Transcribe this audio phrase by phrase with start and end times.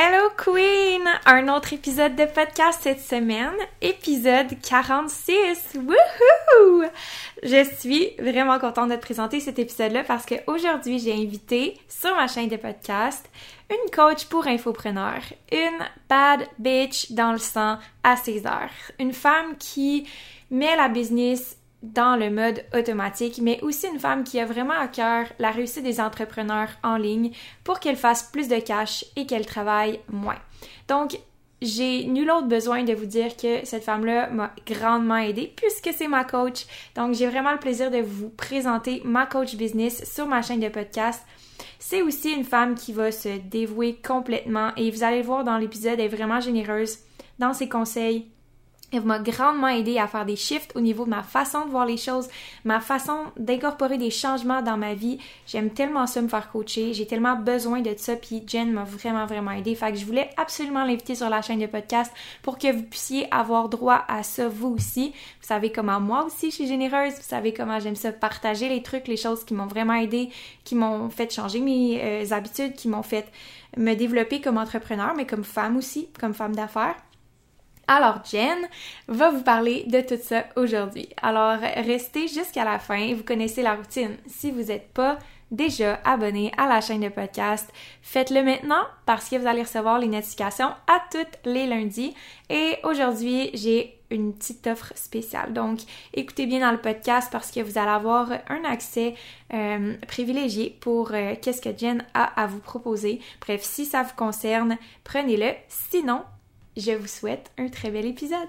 [0.00, 1.02] Hello Queen!
[1.26, 5.74] Un autre épisode de podcast cette semaine, épisode 46!
[5.74, 6.84] Woohoo!
[7.42, 12.28] Je suis vraiment contente de te présenter cet épisode-là parce qu'aujourd'hui, j'ai invité sur ma
[12.28, 13.28] chaîne de podcast
[13.70, 19.56] une coach pour infopreneurs, une bad bitch dans le sang à ses heures, une femme
[19.58, 20.06] qui
[20.52, 24.88] met la business dans le mode automatique, mais aussi une femme qui a vraiment à
[24.88, 27.30] cœur la réussite des entrepreneurs en ligne
[27.64, 30.38] pour qu'elle fasse plus de cash et qu'elle travaille moins.
[30.88, 31.18] Donc,
[31.60, 36.08] j'ai nul autre besoin de vous dire que cette femme-là m'a grandement aidée puisque c'est
[36.08, 36.66] ma coach.
[36.94, 40.68] Donc, j'ai vraiment le plaisir de vous présenter ma coach business sur ma chaîne de
[40.68, 41.24] podcast.
[41.78, 45.58] C'est aussi une femme qui va se dévouer complètement et vous allez le voir dans
[45.58, 46.98] l'épisode, elle est vraiment généreuse
[47.38, 48.26] dans ses conseils,
[48.90, 51.84] elle m'a grandement aidé à faire des shifts au niveau de ma façon de voir
[51.84, 52.28] les choses,
[52.64, 55.18] ma façon d'incorporer des changements dans ma vie.
[55.46, 59.26] J'aime tellement ça me faire coacher, j'ai tellement besoin de ça, puis Jen m'a vraiment
[59.26, 59.74] vraiment aidé.
[59.74, 62.12] Fait que je voulais absolument l'inviter sur la chaîne de podcast
[62.42, 65.10] pour que vous puissiez avoir droit à ça vous aussi.
[65.40, 68.82] Vous savez comment moi aussi je suis généreuse, vous savez comment j'aime ça partager les
[68.82, 70.30] trucs, les choses qui m'ont vraiment aidé,
[70.64, 73.30] qui m'ont fait changer mes euh, habitudes, qui m'ont fait
[73.76, 76.96] me développer comme entrepreneur, mais comme femme aussi, comme femme d'affaires.
[77.90, 78.68] Alors Jen
[79.08, 81.08] va vous parler de tout ça aujourd'hui.
[81.22, 84.18] Alors restez jusqu'à la fin, vous connaissez la routine.
[84.26, 85.18] Si vous n'êtes pas
[85.50, 87.72] déjà abonné à la chaîne de podcast,
[88.02, 92.14] faites-le maintenant parce que vous allez recevoir les notifications à toutes les lundis.
[92.50, 95.54] Et aujourd'hui, j'ai une petite offre spéciale.
[95.54, 95.80] Donc,
[96.12, 99.14] écoutez bien dans le podcast parce que vous allez avoir un accès
[99.54, 103.20] euh, privilégié pour euh, qu'est-ce que Jen a à vous proposer.
[103.40, 105.52] Bref, si ça vous concerne, prenez-le.
[105.68, 106.22] Sinon,
[106.78, 108.48] je vous souhaite un très bel épisode.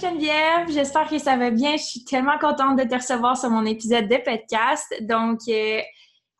[0.00, 1.76] Geneviève, j'espère que ça va bien.
[1.76, 4.92] Je suis tellement contente de te recevoir sur mon épisode de podcast.
[5.02, 5.80] Donc, euh,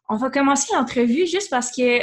[0.09, 2.01] on va commencer l'entrevue juste parce que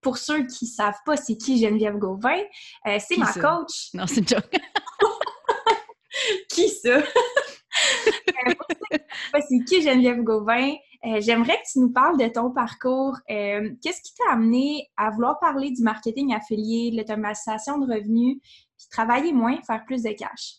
[0.00, 2.38] pour ceux qui ne savent pas c'est qui Geneviève Gauvin,
[2.86, 3.90] euh, c'est ma coach.
[3.94, 4.50] Non, c'est joke.
[6.50, 6.98] qui ça?
[8.48, 10.74] euh, c'est qui Geneviève Gauvin?
[11.06, 13.16] Euh, j'aimerais que tu nous parles de ton parcours.
[13.30, 18.38] Euh, qu'est-ce qui t'a amené à vouloir parler du marketing affilié, de l'automatisation de revenus,
[18.76, 20.56] puis travailler moins, faire plus de cash?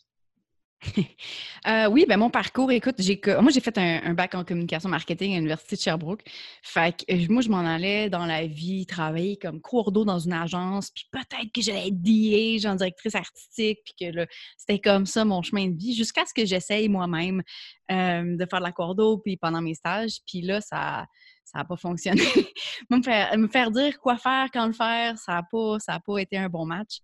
[1.67, 2.95] Euh, oui, ben mon parcours, écoute,
[3.41, 6.23] moi j'ai fait un, bac en communication marketing à l'Université de Sherbrooke.
[6.63, 10.31] Fait euh, moi, je m'en allais dans la vie travailler comme cours d'eau dans une
[10.31, 14.25] agence, puis peut-être que j'allais être DA, genre directrice artistique, puis que
[14.57, 17.43] c'était comme ça mon chemin de vie, jusqu'à ce que j'essaye moi-même
[17.91, 20.19] euh, de faire de la cour d'eau, puis pendant mes stages.
[20.25, 21.07] Puis là, ça
[21.51, 22.21] ça n'a pas fonctionné.
[22.89, 26.37] me, faire, me faire dire quoi faire, quand le faire, ça n'a pas, pas été
[26.37, 26.99] un bon match.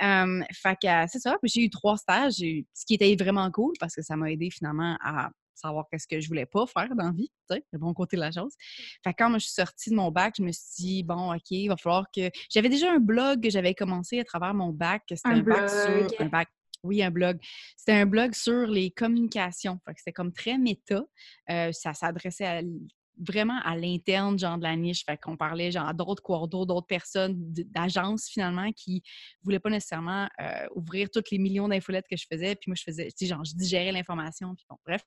[0.00, 1.36] fait que c'est ça.
[1.42, 4.96] J'ai eu trois stages, ce qui était vraiment cool parce que ça m'a aidé finalement
[5.02, 8.22] à savoir qu'est-ce que je voulais pas faire dans la vie, le bon côté de
[8.22, 8.54] la chose.
[9.04, 11.50] Fait que quand je suis sortie de mon bac, je me suis dit, bon, OK,
[11.50, 12.30] il va falloir que...
[12.50, 15.02] J'avais déjà un blog que j'avais commencé à travers mon bac.
[15.08, 16.20] C'était un, bac sur...
[16.20, 16.48] Un bac
[16.84, 17.38] oui, un blog.
[17.76, 19.78] C'était un blog sur les communications.
[19.84, 21.04] Fait que c'était comme très méta.
[21.48, 22.60] Euh, ça s'adressait à
[23.18, 25.04] vraiment à l'interne, genre de la niche.
[25.04, 29.02] Fait qu'on parlait genre à d'autres coordons, d'autres personnes d'agences finalement qui
[29.42, 32.54] voulaient pas nécessairement euh, ouvrir toutes les millions d'infolettes que je faisais.
[32.54, 34.54] Puis moi, je faisais, genre, je digérais l'information.
[34.54, 35.02] Puis bon, bref.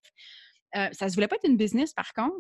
[0.76, 2.38] Euh, ça se voulait pas être une business par contre.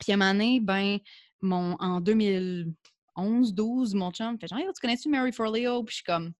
[0.00, 0.98] Puis à un moment donné, ben,
[1.40, 5.82] mon, en 2011, 12, mon chum fait genre, tu connais-tu Mary Forleo?
[5.84, 6.32] Puis je suis comme,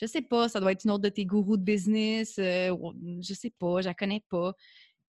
[0.00, 2.38] je sais pas, ça doit être une autre de tes gourous de business.
[2.38, 2.74] Euh,
[3.20, 4.54] je sais pas, je la connais pas.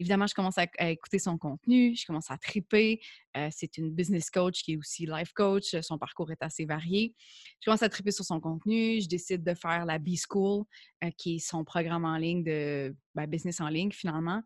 [0.02, 3.00] Évidemment, je commence à, écouter son contenu, je commence à triper.
[3.38, 5.76] Euh, c'est une business coach qui est aussi life coach.
[5.82, 7.14] Son parcours est assez varié.
[7.60, 9.00] Je commence à triper sur son contenu.
[9.00, 10.64] Je décide de faire la B-School,
[11.04, 14.42] euh, qui est son programme en ligne de ben, business en ligne, finalement.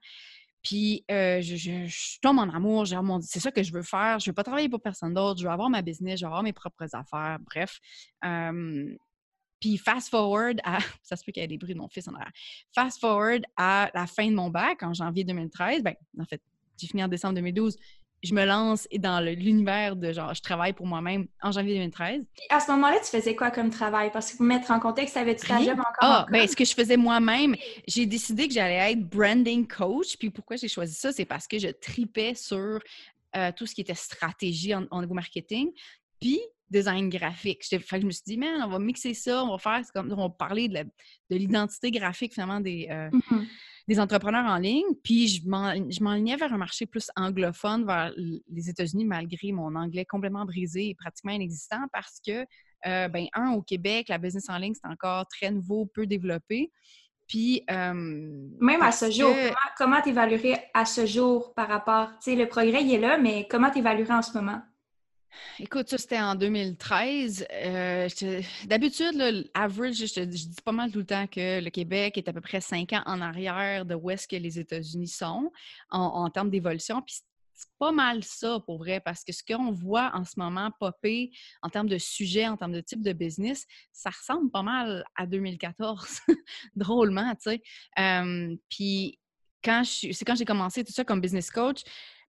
[0.62, 2.86] Puis, euh, je, tombe en amour.
[3.22, 4.20] C'est ça que je veux faire.
[4.20, 5.40] Je ne veux pas travailler pour personne d'autre.
[5.40, 6.20] Je veux avoir ma business.
[6.20, 7.38] Je veux avoir mes propres affaires.
[7.46, 7.80] Bref.
[9.66, 10.78] Puis fast forward à.
[11.02, 12.32] Ça se peut qu'il y ait des bruits de mon fils en arrière.
[12.76, 15.82] Fast forward à la fin de mon bac, en janvier 2013.
[15.82, 16.40] Ben, en fait,
[16.80, 17.76] j'ai fini en décembre 2012.
[18.22, 22.28] Je me lance dans l'univers de genre, je travaille pour moi-même en janvier 2013.
[22.52, 24.12] à ce moment-là, tu faisais quoi comme travail?
[24.12, 25.96] Parce que pour mettre en contexte, avais-tu ta job encore?
[26.00, 27.56] Ah, ben, ce que je faisais moi-même,
[27.88, 30.16] j'ai décidé que j'allais être branding coach.
[30.18, 31.12] Puis pourquoi j'ai choisi ça?
[31.12, 32.80] C'est parce que je tripais sur
[33.36, 35.72] euh, tout ce qui était stratégie en, en marketing.
[36.22, 36.40] Puis
[36.70, 37.64] design graphique.
[37.64, 40.12] Fait que je me suis dit, man, on va mixer ça, on va faire comme
[40.12, 40.86] on va parler de
[41.36, 43.46] l'identité graphique finalement des, euh, mmh
[43.88, 44.86] des entrepreneurs en ligne.
[45.04, 50.46] Puis je m'enlignais vers un marché plus anglophone, vers les États-Unis, malgré mon anglais complètement
[50.46, 52.46] brisé et pratiquement inexistant, parce que,
[52.88, 56.72] euh, ben, un, au Québec, la business en ligne, c'est encore très nouveau, peu développé.
[57.28, 57.64] Puis.
[57.70, 59.34] Même à ce jour,
[59.78, 62.10] comment tu évaluerais à ce jour par rapport.
[62.24, 64.62] Tu sais, le progrès, il est là, mais comment tu évaluerais en ce moment?
[65.60, 67.48] Écoute, ça, c'était en 2013.
[67.52, 68.10] Euh,
[68.66, 72.42] d'habitude, average, je, dis pas mal tout le temps que le Québec est à peu
[72.42, 75.52] près cinq ans en arrière de où est-ce que les États-Unis sont
[75.90, 77.02] en, termes d'évolution.
[77.02, 77.18] Puis
[77.54, 81.32] c'est pas mal ça, pour vrai, parce que ce qu'on voit en ce moment popper
[81.62, 85.26] en termes de sujet, en termes de type de business, ça ressemble pas mal à
[85.26, 86.20] 2014,
[86.76, 87.62] drôlement, tu sais.
[88.00, 89.20] Euh, puis
[89.66, 91.82] c'est quand j'ai commencé tout ça comme business coach,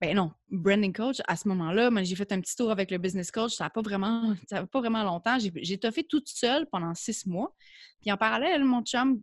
[0.04, 3.32] ben non, branding coach, à ce moment-là, j'ai fait un petit tour avec le business
[3.32, 3.54] coach.
[3.54, 5.38] Ça n'a pas vraiment, ça pas vraiment longtemps.
[5.40, 7.56] J'ai fait toute seule pendant six mois.
[8.02, 9.22] Puis en parallèle, mon chum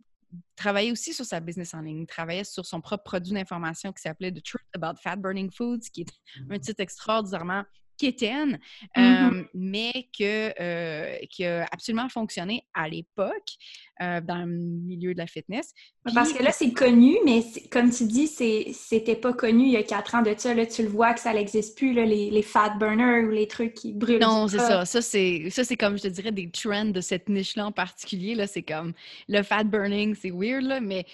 [0.55, 2.01] travaillait aussi sur sa business en ligne.
[2.01, 5.81] Il travaillait sur son propre produit d'information qui s'appelait The Truth About Fat Burning Foods,
[5.93, 6.11] qui est
[6.49, 7.63] un titre extraordinairement
[8.01, 8.59] quétaine,
[8.97, 9.45] mm-hmm.
[9.53, 13.51] mais que, euh, qui a absolument fonctionné à l'époque
[14.01, 15.73] euh, dans le milieu de la fitness.
[16.15, 19.83] Parce que là, c'est connu, mais comme tu dis, c'était pas connu il y a
[19.83, 20.55] quatre ans de ça.
[20.55, 23.47] Là, tu le vois que ça n'existe plus, là, les, les, fat burners ou les
[23.47, 24.19] trucs qui brûlent.
[24.19, 24.85] Non, c'est ça.
[24.85, 28.35] Ça, c'est comme, je te dirais, des trends de cette niche-là en particulier.
[28.47, 28.93] C'est comme
[29.27, 31.05] le fat burning, c'est weird, là, mais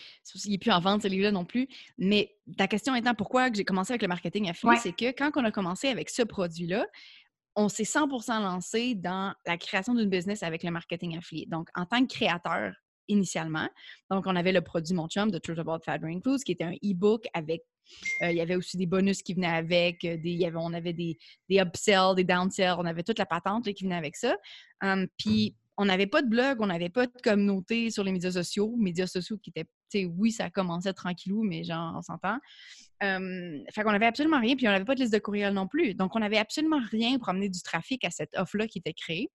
[0.45, 1.67] il n'est plus en vente, celui-là non plus.
[1.97, 5.43] Mais ta question étant pourquoi j'ai commencé avec le marketing affilié, c'est que quand on
[5.43, 6.85] a commencé avec ce produit-là,
[7.55, 11.45] on s'est 100% lancé dans la création d'une business avec le marketing affilié.
[11.47, 12.73] Donc, en tant que créateur
[13.07, 13.67] initialement,
[14.11, 16.65] donc on avait le produit Mon Chum de Truth About Fat Brain Foods, qui était
[16.65, 17.63] un e-book avec
[18.21, 20.73] euh, il y avait aussi des bonus qui venaient avec, euh, des, y avait, on
[20.73, 21.17] avait des,
[21.49, 24.35] des upsells, des downsells, on avait toute la patente qui venait avec ça.
[24.81, 28.31] Hum, puis on n'avait pas de blog, on n'avait pas de communauté sur les médias
[28.31, 32.39] sociaux, médias sociaux qui étaient, tu sais, oui, ça commençait tranquillou, mais genre, on s'entend.
[33.03, 35.67] Euh, fait qu'on avait absolument rien, puis on n'avait pas de liste de courriel non
[35.67, 35.93] plus.
[35.93, 39.29] Donc, on n'avait absolument rien pour amener du trafic à cette offre-là qui était créée.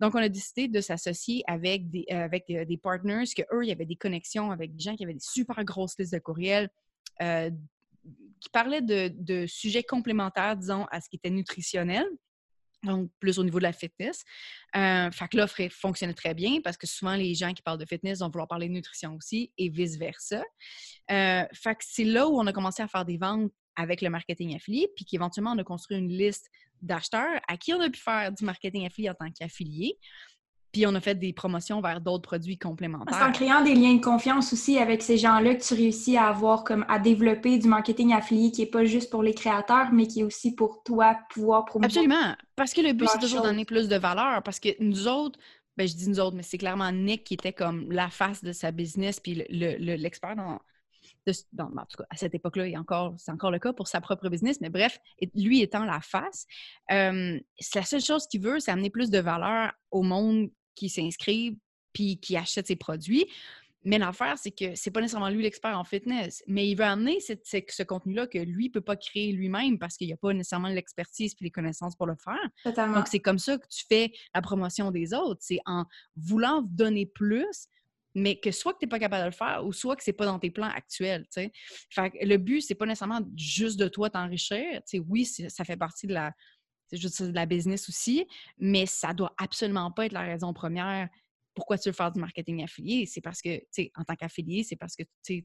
[0.00, 3.68] Donc, on a décidé de s'associer avec des, euh, avec des, partners, que eux, il
[3.68, 6.68] y avait des connexions avec des gens qui avaient des super grosses listes de courriels,
[7.22, 7.50] euh,
[8.40, 12.06] qui parlaient de, de, sujets complémentaires, disons, à ce qui était nutritionnel
[12.82, 14.24] donc plus au niveau de la fitness.
[14.76, 17.86] Euh, fait que l'offre fonctionnait très bien parce que souvent les gens qui parlent de
[17.86, 20.42] fitness vont vouloir parler de nutrition aussi et vice-versa.
[21.10, 24.10] Euh, fait que c'est là où on a commencé à faire des ventes avec le
[24.10, 26.48] marketing affilié, puis qu'éventuellement on a construit une liste
[26.82, 29.98] d'acheteurs à qui on a pu faire du marketing affilié en tant qu'affilié.
[30.72, 33.16] Puis on a fait des promotions vers d'autres produits complémentaires.
[33.16, 36.26] C'est en créant des liens de confiance aussi avec ces gens-là que tu réussis à
[36.26, 40.06] avoir comme à développer du marketing affilié qui n'est pas juste pour les créateurs, mais
[40.06, 41.90] qui est aussi pour toi pouvoir promouvoir.
[41.90, 42.36] Absolument.
[42.56, 44.42] Parce que le but, c'est toujours de donner plus de valeur.
[44.42, 45.38] Parce que nous autres,
[45.76, 48.52] ben, je dis nous autres, mais c'est clairement Nick qui était comme la face de
[48.52, 50.58] sa business, puis l'expert le,
[51.52, 52.64] dans, en tout cas, à cette époque-là,
[53.16, 54.98] c'est encore le cas pour sa propre business, mais bref,
[55.34, 56.46] lui étant la face,
[56.90, 57.38] euh,
[57.74, 61.56] la seule chose qu'il veut, c'est amener plus de valeur au monde qui s'inscrivent
[61.92, 63.26] puis qui achètent ses produits.
[63.84, 67.20] Mais l'affaire, c'est que c'est pas nécessairement lui l'expert en fitness, mais il veut amener
[67.20, 70.68] ce contenu-là que lui ne peut pas créer lui-même parce qu'il n'y a pas nécessairement
[70.68, 72.74] l'expertise et les connaissances pour le faire.
[72.94, 75.40] Donc, c'est comme ça que tu fais la promotion des autres.
[75.40, 75.84] C'est en
[76.16, 77.68] voulant donner plus
[78.14, 80.12] mais que soit que tu n'es pas capable de le faire ou soit que c'est
[80.12, 81.24] pas dans tes plans actuels.
[81.30, 84.80] Fait que le but, c'est pas nécessairement juste de toi t'enrichir.
[85.06, 86.32] Oui, ça fait partie de la,
[86.96, 88.26] juste de la business aussi,
[88.58, 91.08] mais ça doit absolument pas être la raison première
[91.54, 93.04] pourquoi tu veux faire du marketing affilié.
[93.06, 95.44] C'est parce que, tu sais, en tant qu'affilié, c'est parce que tu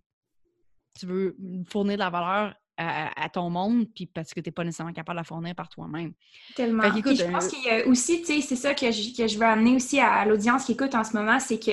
[1.01, 1.35] veux
[1.67, 5.17] fournir de la valeur à, ton monde, puis parce que tu n'es pas nécessairement capable
[5.17, 6.13] de la fournir par toi-même.
[6.55, 6.83] Tellement.
[6.83, 9.37] je pense euh, qu'il y a aussi, tu sais, c'est ça que je, que je
[9.37, 11.71] veux amener aussi à, l'audience qui écoute en ce moment, c'est que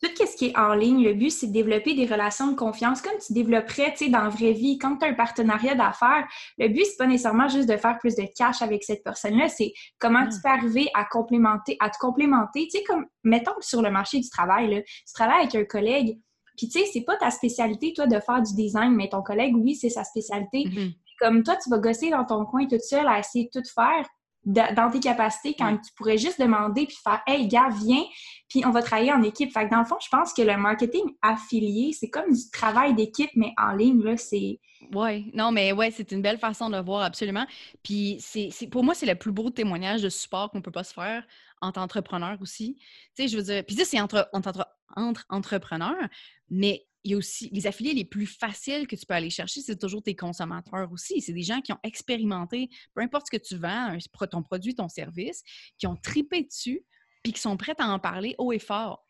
[0.00, 3.02] tout ce qui est en ligne, le but, c'est de développer des relations de confiance
[3.02, 4.78] comme tu développerais, tu sais, dans la vraie vie.
[4.78, 6.26] Quand tu as un partenariat d'affaires,
[6.56, 9.72] le but, c'est pas nécessairement juste de faire plus de cash avec cette personne-là, c'est
[9.98, 12.68] comment tu peux arriver à complémenter, à te complémenter.
[12.72, 16.18] Tu sais, comme, mettons sur le marché du travail, là, tu travailles avec un collègue,
[16.58, 19.54] puis, tu sais, c'est pas ta spécialité, toi, de faire du design, mais ton collègue,
[19.56, 20.64] oui, c'est sa spécialité.
[20.64, 20.92] Mm-hmm.
[21.20, 24.04] Comme toi, tu vas gosser dans ton coin toute seule à essayer de tout faire
[24.44, 28.04] dans tes capacités quand tu pourrais juste demander puis faire Hey, gars, viens,
[28.48, 29.52] puis on va travailler en équipe.
[29.52, 32.94] Fait que dans le fond, je pense que le marketing affilié, c'est comme du travail
[32.94, 34.58] d'équipe, mais en ligne, là, c'est.
[34.94, 37.46] Oui, non, mais ouais, c'est une belle façon de le voir, absolument.
[37.82, 40.94] Puis c'est, pour moi, c'est le plus beau témoignage de support qu'on peut pas se
[40.94, 41.24] faire
[41.60, 42.76] en tant qu'entrepreneur aussi.
[43.14, 46.08] Tu sais, je veux dire, puis ça, c'est entre, entre, entre entrepreneurs,
[46.50, 49.60] mais il y a aussi les affiliés les plus faciles que tu peux aller chercher,
[49.60, 51.20] c'est toujours tes consommateurs aussi.
[51.20, 53.96] C'est des gens qui ont expérimenté, peu importe ce que tu vends,
[54.30, 55.42] ton produit, ton service,
[55.78, 56.84] qui ont tripé dessus,
[57.22, 59.07] puis qui sont prêts à en parler haut et fort.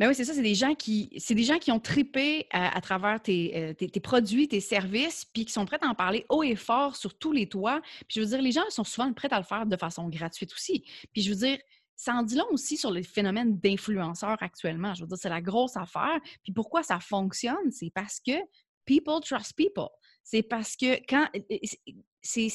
[0.00, 2.48] Mais ben oui, c'est ça, c'est des gens qui c'est des gens qui ont tripé
[2.50, 6.42] à, travers euh, tes, produits, tes services, puis qui sont prêts à en parler haut
[6.42, 7.80] et fort sur tous les toits.
[8.08, 10.52] Puis je veux dire, les gens sont souvent prêts à le faire de façon gratuite
[10.52, 10.84] aussi.
[11.12, 11.58] Puis je veux dire,
[11.94, 14.94] ça en dit long aussi sur les phénomènes d'influenceurs actuellement.
[14.94, 16.18] Je veux dire, c'est la grosse affaire.
[16.42, 17.70] Puis pourquoi ça fonctionne?
[17.70, 18.32] C'est parce que
[18.84, 19.90] people trust people.
[20.24, 21.28] C'est parce que quand.
[22.20, 22.48] C'est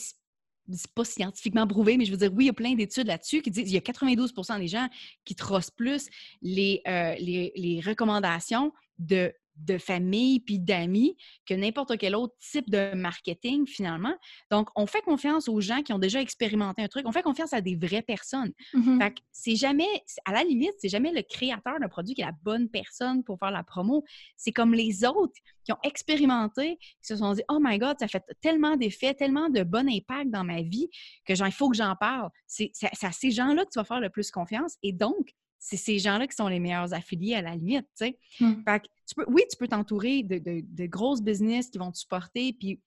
[0.94, 3.52] pas scientifiquement prouvé, mais je veux dire, oui, il y a plein d'études là-dessus qui
[3.52, 4.88] disent qu'il y a 92% des gens
[5.26, 6.08] qui trustent plus
[6.42, 12.70] les, euh, les, les recommandations de de famille puis d'amis que n'importe quel autre type
[12.70, 14.16] de marketing finalement.
[14.52, 17.06] Donc, on fait confiance aux gens qui ont déjà expérimenté un truc.
[17.06, 18.52] On fait confiance à des vraies personnes.
[18.74, 19.02] Mm-hmm.
[19.02, 19.88] Fait que c'est jamais,
[20.26, 23.38] à la limite, c'est jamais le créateur d'un produit qui est la bonne personne pour
[23.40, 24.04] faire la promo.
[24.38, 28.08] C'est comme les autres qui ont expérimenté, qui se sont dit, oh my God, ça
[28.08, 30.90] fait tellement d'effets, tellement de bon impact dans ma vie
[31.26, 32.30] que genre, il faut que j'en parle.
[32.48, 34.78] C'est à ces gens-là que tu vas faire le plus confiance.
[34.84, 38.20] Et donc, c'est ces gens-là qui sont les meilleurs affiliés à la limite, tu sais.
[38.40, 38.64] Mmh.
[38.66, 41.98] Fait que tu peux, oui, tu peux t'entourer de, de, grosses business qui vont te
[41.98, 42.80] supporter, puis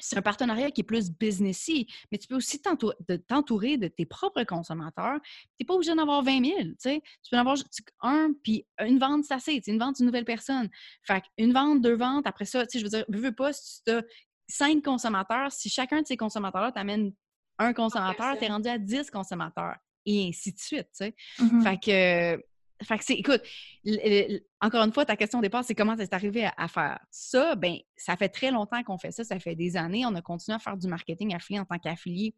[0.00, 4.42] c'est un partenariat qui est plus businessy, mais tu peux aussi t'entourer de tes propres
[4.42, 5.20] consommateurs.
[5.22, 7.02] Tu n'es pas obligé d'en avoir 20 000, tu sais.
[7.22, 7.56] Tu peux en avoir
[8.00, 9.62] un, puis une vente, c'est assez.
[9.66, 10.68] Une vente, une nouvelle personne.
[11.02, 13.52] Fait une vente, deux ventes, après ça, tu sais, je veux dire, je veux pas,
[13.52, 14.02] si tu as
[14.48, 17.12] cinq consommateurs, si chacun de ces consommateurs-là t'amène
[17.58, 21.14] un consommateur, tu es rendu à 10 consommateurs et ainsi de suite, tu sais.
[21.38, 21.62] Mm-hmm.
[21.62, 22.44] Fait que,
[22.84, 23.42] fait que c'est, écoute,
[24.60, 27.54] encore une fois, ta question au départ, c'est comment c'est arrivé à, faire ça?
[27.54, 30.04] Ben, ça fait très longtemps qu'on fait ça, ça fait des années.
[30.06, 32.34] On a continué à faire du marketing affilié en tant qu'affilié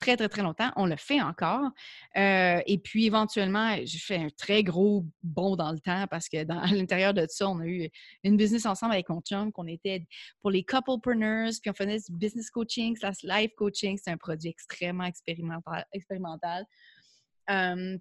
[0.00, 0.70] très, très, très longtemps.
[0.76, 1.70] On le fait encore.
[2.16, 6.44] Euh, et puis, éventuellement, j'ai fait un très gros bond dans le temps parce que
[6.44, 7.88] dans, à l'intérieur de ça, on a eu
[8.22, 10.06] une business ensemble avec mon chum, qu'on était
[10.42, 13.98] pour les couplepreneurs, puis on faisait du business coaching, slash life coaching.
[14.02, 15.86] C'est un produit extrêmement expérimental.
[15.92, 16.66] expérimental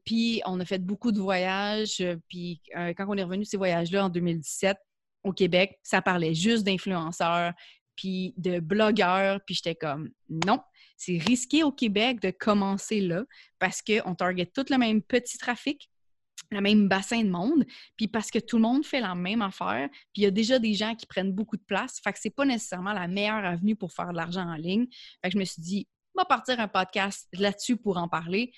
[0.05, 2.03] puis on a fait beaucoup de voyages.
[2.27, 4.77] Puis quand on est revenu ces voyages-là en 2017
[5.23, 7.53] au Québec, ça parlait juste d'influenceurs,
[7.95, 9.39] puis de blogueurs.
[9.45, 10.59] Puis j'étais comme non,
[10.97, 13.23] c'est risqué au Québec de commencer là
[13.59, 15.89] parce qu'on target tout le même petit trafic,
[16.51, 17.65] le même bassin de monde,
[17.97, 20.59] puis parce que tout le monde fait la même affaire, puis il y a déjà
[20.59, 23.75] des gens qui prennent beaucoup de place, fait que c'est pas nécessairement la meilleure avenue
[23.75, 24.85] pour faire de l'argent en ligne.
[25.21, 28.53] Fait que je me suis dit, on va partir un podcast là-dessus pour en parler.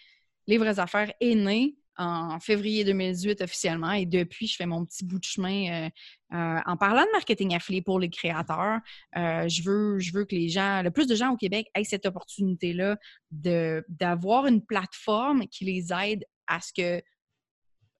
[0.47, 5.05] Les vraies affaires est né en février 2018 officiellement et depuis, je fais mon petit
[5.05, 5.89] bout de chemin euh,
[6.33, 8.79] euh, en parlant de marketing affilié pour les créateurs.
[9.15, 11.83] Euh, je, veux, je veux que les gens, le plus de gens au Québec aient
[11.83, 12.97] cette opportunité-là
[13.31, 17.01] d'avoir une plateforme qui les aide à ce que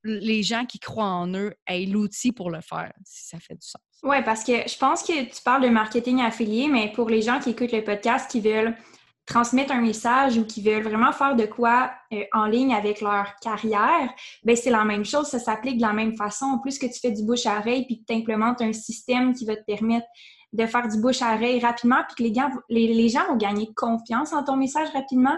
[0.03, 3.65] les gens qui croient en eux aient l'outil pour le faire, si ça fait du
[3.65, 3.81] sens.
[4.03, 7.39] Oui, parce que je pense que tu parles de marketing affilié, mais pour les gens
[7.39, 8.77] qui écoutent le podcast, qui veulent
[9.25, 13.35] transmettre un message ou qui veulent vraiment faire de quoi euh, en ligne avec leur
[13.41, 14.09] carrière,
[14.43, 16.45] ben c'est la même chose, ça s'applique de la même façon.
[16.45, 19.33] En plus que tu fais du bouche à oreille puis que tu implémentes un système
[19.33, 20.05] qui va te permettre
[20.53, 23.69] de faire du bouche à oreille rapidement puis que les, gens, les, gens vont gagner
[23.75, 25.37] confiance en ton message rapidement.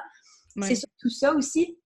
[0.62, 1.77] C'est surtout ça aussi.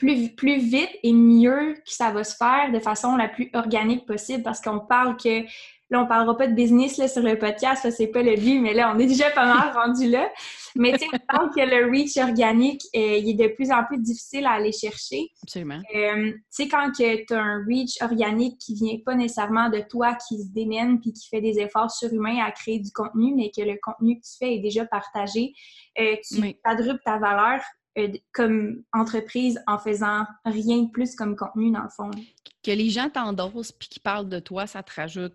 [0.00, 4.06] Plus, plus vite et mieux que ça va se faire de façon la plus organique
[4.06, 5.44] possible parce qu'on parle que
[5.92, 8.60] Là, on parlera pas de business là, sur le podcast, ça c'est pas le but,
[8.60, 10.30] mais là, on est déjà pas mal rendu là.
[10.76, 13.98] Mais tu sais, pense que le reach organique, euh, il est de plus en plus
[13.98, 15.26] difficile à aller chercher.
[15.42, 15.80] Absolument.
[15.96, 20.16] Euh, tu sais, quand tu as un reach organique qui vient pas nécessairement de toi,
[20.28, 23.62] qui se démène puis qui fait des efforts surhumains à créer du contenu, mais que
[23.62, 25.54] le contenu que tu fais est déjà partagé,
[25.98, 27.60] euh, tu quadruples ta valeur
[28.32, 32.10] comme entreprise en faisant rien de plus comme contenu, dans le fond.
[32.62, 35.34] Que les gens t'endossent puis qu'ils parlent de toi, ça te rajoute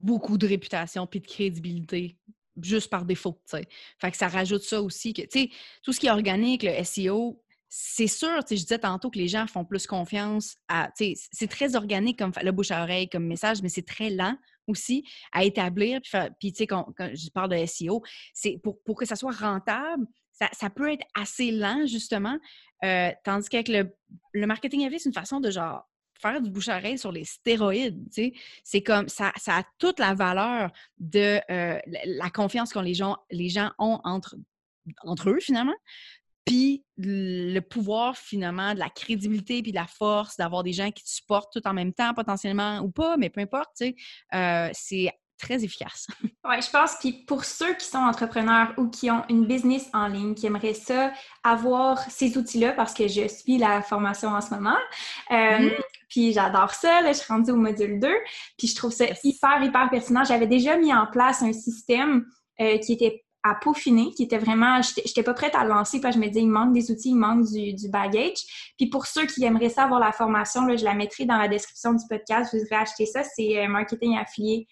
[0.00, 2.16] beaucoup de réputation puis de crédibilité
[2.62, 3.66] juste par défaut, tu sais.
[3.98, 5.50] Fait que ça rajoute ça aussi que, tu sais,
[5.82, 9.48] tout ce qui est organique, le SEO, c'est sûr, je disais tantôt que les gens
[9.48, 13.68] font plus confiance à, c'est très organique comme le bouche à oreille, comme message, mais
[13.68, 14.36] c'est très lent
[14.68, 16.00] aussi à établir.
[16.38, 18.02] Puis, tu sais, quand, je parle de SEO,
[18.32, 22.38] c'est pour, pour que ça soit rentable, ça, peut être assez lent, justement.
[22.84, 23.94] Euh, tandis qu'avec le,
[24.32, 25.88] le marketing à c'est une façon de genre
[26.20, 28.08] faire du bouche à oreille sur les stéroïdes.
[28.62, 33.16] C'est comme ça, ça a toute la valeur de euh, la confiance que les gens,
[33.30, 34.36] les gens ont entre,
[35.02, 35.74] entre eux, finalement.
[36.44, 41.02] Puis le pouvoir, finalement, de la crédibilité puis de la force d'avoir des gens qui
[41.02, 43.96] te supportent tout en même temps, potentiellement ou pas, mais peu importe, tu sais,
[44.34, 46.06] euh, c'est très efficace.
[46.46, 46.96] Oui, je pense.
[47.00, 50.74] Puis pour ceux qui sont entrepreneurs ou qui ont une business en ligne, qui aimeraient
[50.74, 51.10] ça,
[51.42, 54.76] avoir ces outils-là, parce que je suis la formation en ce moment.
[55.30, 55.80] Euh, mm-hmm.
[56.10, 57.00] Puis j'adore ça.
[57.00, 58.08] Là, je suis rendue au module 2.
[58.58, 60.22] Puis je trouve ça hyper, hyper pertinent.
[60.22, 62.26] J'avais déjà mis en place un système
[62.60, 66.14] euh, qui était à peaufiner, qui était vraiment, j'étais pas prête à le lancer parce
[66.14, 68.72] que je me disais, il manque des outils, il manque du, du baggage.
[68.78, 71.48] Puis pour ceux qui aimeraient ça avoir la formation, là, je la mettrai dans la
[71.48, 74.66] description du podcast, vous irez acheter ça, c'est euh, Marketing Affilié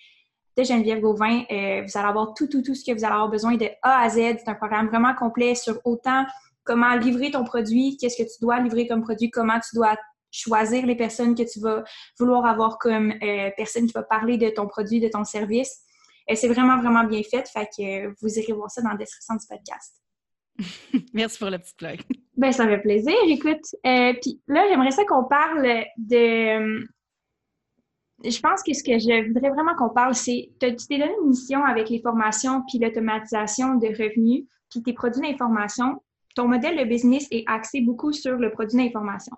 [0.56, 1.42] de Geneviève Gauvin.
[1.50, 4.02] Euh, vous allez avoir tout, tout, tout ce que vous allez avoir besoin de A
[4.02, 4.16] à Z.
[4.16, 6.24] C'est un programme vraiment complet sur autant
[6.64, 9.96] comment livrer ton produit, qu'est-ce que tu dois livrer comme produit, comment tu dois
[10.30, 11.84] choisir les personnes que tu vas
[12.18, 15.80] vouloir avoir comme euh, personne qui va parler de ton produit, de ton service.
[16.28, 17.46] Et c'est vraiment, vraiment bien fait.
[17.48, 19.96] Fait que vous irez voir ça dans la description du podcast.
[21.12, 22.00] Merci pour le petit plug.
[22.36, 23.14] Ben, ça fait plaisir.
[23.26, 26.86] Écoute, euh, puis là, j'aimerais ça qu'on parle de
[28.24, 31.30] je pense que ce que je voudrais vraiment qu'on parle, c'est, tu t'es donné une
[31.30, 36.02] mission avec les formations puis l'automatisation de revenus, puis tes produits d'information.
[36.34, 39.36] Ton modèle de business est axé beaucoup sur le produit d'information.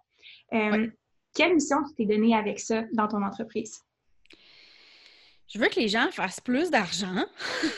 [0.53, 0.87] Euh,
[1.35, 3.81] quelle mission tu t'es donnée avec ça dans ton entreprise?
[5.49, 7.25] Je veux que les gens fassent plus d'argent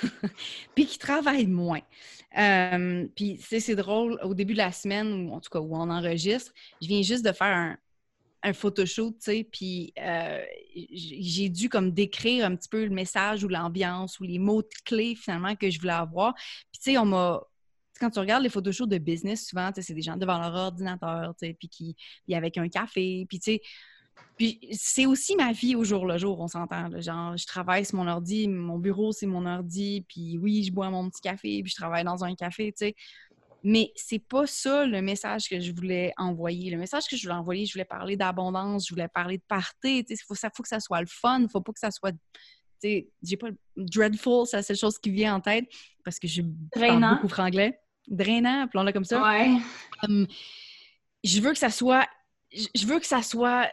[0.74, 1.80] puis qu'ils travaillent moins.
[2.38, 5.90] Euh, puis c'est drôle, au début de la semaine, ou en tout cas où on
[5.90, 6.52] enregistre,
[6.82, 7.76] je viens juste de faire un,
[8.46, 10.40] un photoshoot, tu sais, puis euh,
[10.92, 15.16] j'ai dû comme décrire un petit peu le message ou l'ambiance ou les mots clés
[15.16, 16.34] finalement que je voulais avoir.
[16.34, 17.42] Puis tu sais, on m'a
[17.98, 21.68] quand tu regardes les photoshoots de business, souvent, c'est des gens devant leur ordinateur, puis
[21.68, 21.96] qui,
[22.30, 23.60] avec un café, puis tu sais,
[24.36, 26.90] puis c'est aussi ma vie au jour le jour, on s'entend.
[27.00, 30.90] Genre, je travaille sur mon ordi, mon bureau, c'est mon ordi, puis oui, je bois
[30.90, 32.94] mon petit café, puis je travaille dans un café, tu sais.
[33.62, 36.70] Mais c'est pas ça le message que je voulais envoyer.
[36.70, 40.04] Le message que je voulais envoyer, je voulais parler d'abondance, je voulais parler de party.
[40.08, 42.14] Il faut, faut que ça soit le fun, il faut pas que ça soit.
[42.82, 45.64] J'ai pas dreadful, c'est la seule chose qui vient en tête
[46.04, 46.42] parce que je
[46.72, 47.80] parle beaucoup franglais.
[48.06, 49.20] Drainant, appelons-le comme ça.
[49.22, 49.50] Ouais.
[50.04, 50.26] Hum,
[51.24, 52.06] je veux que ça soit.
[52.52, 53.68] Je veux que ça soit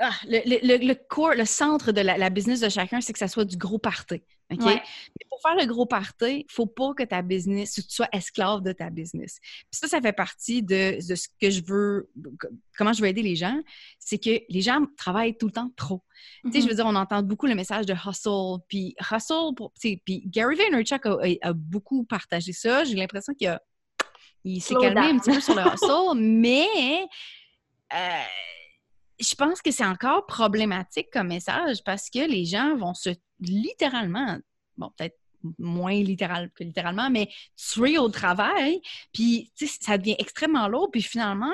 [0.00, 3.26] ah, le, le, le, core, le centre de la, business de chacun, c'est que ça
[3.26, 4.22] soit du gros party.
[4.50, 4.64] OK?
[4.64, 4.80] Mais
[5.28, 8.70] pour faire le gros party, il faut pas que ta business, tu sois esclave de
[8.70, 9.40] ta business.
[9.40, 12.08] Puis ça, ça fait partie de, ce que je veux,
[12.76, 13.60] comment je veux aider les gens,
[13.98, 16.04] c'est que les gens travaillent tout le temps trop.
[16.44, 16.68] Tu sais, je mm-hmm.
[16.68, 21.06] veux dire, on entend beaucoup le message de hustle, puis hustle, pour, puis Gary Vaynerchuk
[21.06, 22.84] a, a, beaucoup partagé ça.
[22.84, 23.58] J'ai l'impression qu'il
[24.44, 27.08] il s'est calmé un petit peu sur le hustle, mais...
[27.92, 28.22] Euh,
[29.20, 34.38] je pense que c'est encore problématique comme message parce que les gens vont se littéralement,
[34.76, 35.18] bon, peut-être
[35.58, 38.80] moins littéral que littéralement, mais tuer au travail,
[39.12, 41.52] puis ça devient extrêmement lourd, puis finalement,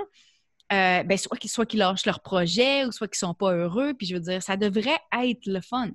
[0.72, 4.06] euh, ben, soit qu'ils soit lâchent leur projet ou soit qu'ils sont pas heureux, puis
[4.06, 5.90] je veux dire, ça devrait être le fun.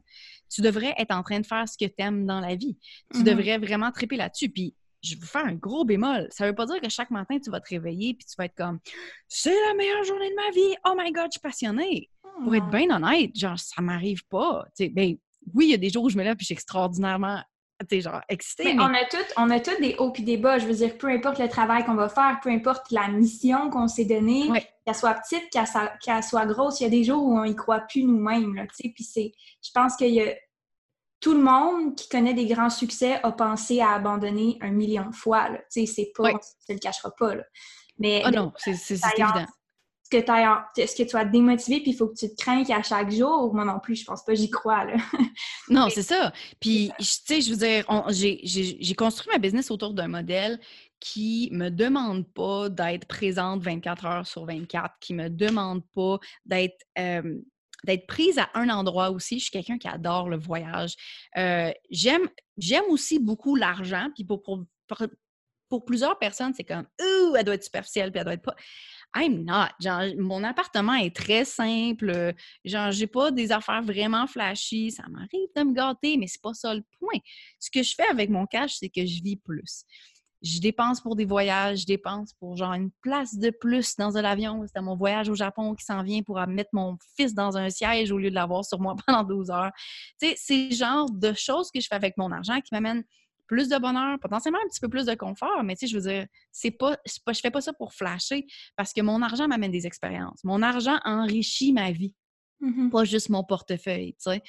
[0.50, 2.78] Tu devrais être en train de faire ce que tu aimes dans la vie.
[3.14, 3.24] Tu mm-hmm.
[3.24, 4.50] devrais vraiment triper là-dessus.
[4.50, 6.28] Puis je veux faire un gros bémol.
[6.32, 8.56] Ça veut pas dire que chaque matin, tu vas te réveiller puis tu vas être
[8.56, 8.80] comme
[9.28, 10.76] c'est la meilleure journée de ma vie.
[10.86, 12.10] Oh my God, je suis passionnée.
[12.44, 14.66] Pour être bien honnête, genre, ça m'arrive pas.
[14.80, 15.16] ben,
[15.54, 17.42] oui, il y a des jours où je me lève puis je suis extraordinairement
[17.92, 18.74] genre excitée.
[18.74, 20.58] Mais, on a toutes on a des hauts et des bas.
[20.58, 23.88] Je veux dire, peu importe le travail qu'on va faire, peu importe la mission qu'on
[23.88, 24.50] s'est donnée,
[24.86, 27.82] qu'elle soit petite, qu'elle soit, grosse, il y a des jours où on y croit
[27.82, 28.68] plus nous-mêmes.
[28.78, 29.32] Puis c'est,
[29.64, 30.34] je pense qu'il y a
[31.20, 35.16] tout le monde qui connaît des grands succès a pensé à abandonner un million de
[35.16, 35.50] fois.
[35.72, 37.36] Tu sais, c'est pas, tu le cacheras pas.
[37.36, 37.44] Là.
[37.98, 39.46] Mais oh non, c'est évident.
[40.04, 42.72] ce que, ce que tu vas te démotiver, puis il faut que tu te craignes
[42.72, 43.54] à chaque jour?
[43.54, 44.86] Moi non plus, je pense pas, j'y crois.
[44.86, 44.96] Là.
[45.70, 46.32] non, c'est ça.
[46.62, 50.60] Puis, tu sais, je veux dire, j'ai construit ma business autour d'un modèle
[51.02, 56.86] qui me demande pas d'être présente 24 heures sur 24, qui me demande pas d'être
[57.86, 59.40] d'être prise à un endroit aussi.
[59.40, 60.96] Je suis quelqu'un qui adore le voyage.
[61.38, 64.10] Euh, j'aime j'aime aussi beaucoup l'argent.
[64.14, 64.66] Puis pour, pour,
[65.70, 68.56] pour, plusieurs personnes, c'est comme Ouh, elle doit être superficielle, puis elle doit être pas.
[69.16, 69.70] I'm not.
[69.80, 72.34] Genre, mon appartement est très simple.
[72.64, 74.92] Genre, j'ai pas des affaires vraiment flashy.
[74.92, 77.20] Ça m'arrive de me gâter, mais c'est pas ça le point.
[77.60, 79.86] Ce que je fais avec mon cash, c'est que je vis plus
[80.42, 84.24] je dépense pour des voyages, je dépense pour genre une place de plus dans un
[84.24, 84.62] avion.
[84.66, 88.12] C'était mon voyage au Japon qui s'en vient pour mettre mon fils dans un siège
[88.12, 89.72] au lieu de l'avoir sur moi pendant 12 heures.
[90.22, 93.04] Tu sais, c'est le genre de choses que je fais avec mon argent qui m'amènent
[93.48, 96.08] plus de bonheur, potentiellement un petit peu plus de confort, mais tu sais, je veux
[96.08, 98.46] dire, c'est pas, pas, je fais pas ça pour flasher
[98.78, 100.44] parce que mon argent m'amène des expériences.
[100.44, 102.14] Mon argent enrichit ma vie.
[102.62, 102.90] Mm-hmm.
[102.90, 104.44] Pas juste mon portefeuille, tu sais.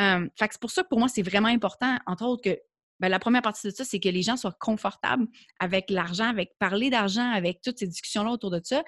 [0.00, 2.58] Euh, fait que c'est pour ça que pour moi, c'est vraiment important, entre autres, que
[3.00, 5.26] ben, la première partie de ça, c'est que les gens soient confortables
[5.58, 8.82] avec l'argent, avec parler d'argent, avec toutes ces discussions-là autour de ça,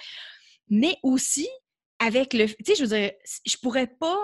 [0.69, 1.49] mais aussi
[1.99, 2.47] avec le...
[2.47, 3.13] Tu sais, je veux dire,
[3.45, 4.19] je pourrais pas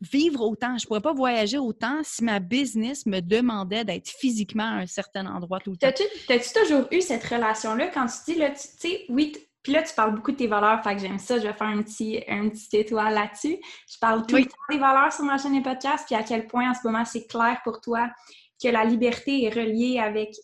[0.00, 4.76] vivre autant, je pourrais pas voyager autant si ma business me demandait d'être physiquement à
[4.76, 5.92] un certain endroit tout le temps.
[6.28, 9.92] T'as-tu toujours eu cette relation-là quand tu dis, là, tu sais, oui, puis là, tu
[9.94, 12.48] parles beaucoup de tes valeurs, fait que j'aime ça, je vais faire un petit, un
[12.48, 13.58] petit étoile là-dessus.
[13.92, 16.46] Je parle tout le temps des valeurs sur ma chaîne et podcast, puis à quel
[16.46, 18.08] point en ce moment c'est clair pour toi
[18.62, 20.34] que la liberté est reliée avec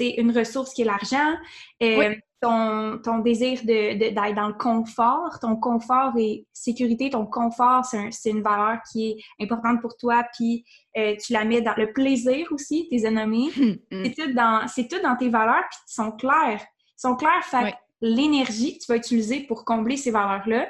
[0.00, 1.34] une ressource qui est l'argent,
[1.82, 7.84] euh, ton, ton, désir d'être de, dans le confort, ton confort et sécurité, ton confort,
[7.84, 10.64] c'est une valeur qui est importante pour toi, puis
[10.96, 13.50] euh, tu la mets dans le plaisir aussi, tes nommé.
[13.56, 14.04] Hum, hum.
[14.04, 16.62] C'est tout, dans, tout dans tes valeurs, puis ils sont clairs.
[16.62, 20.68] Ils sont clairs, fait l'énergie que tu vas utiliser pour combler ces valeurs-là,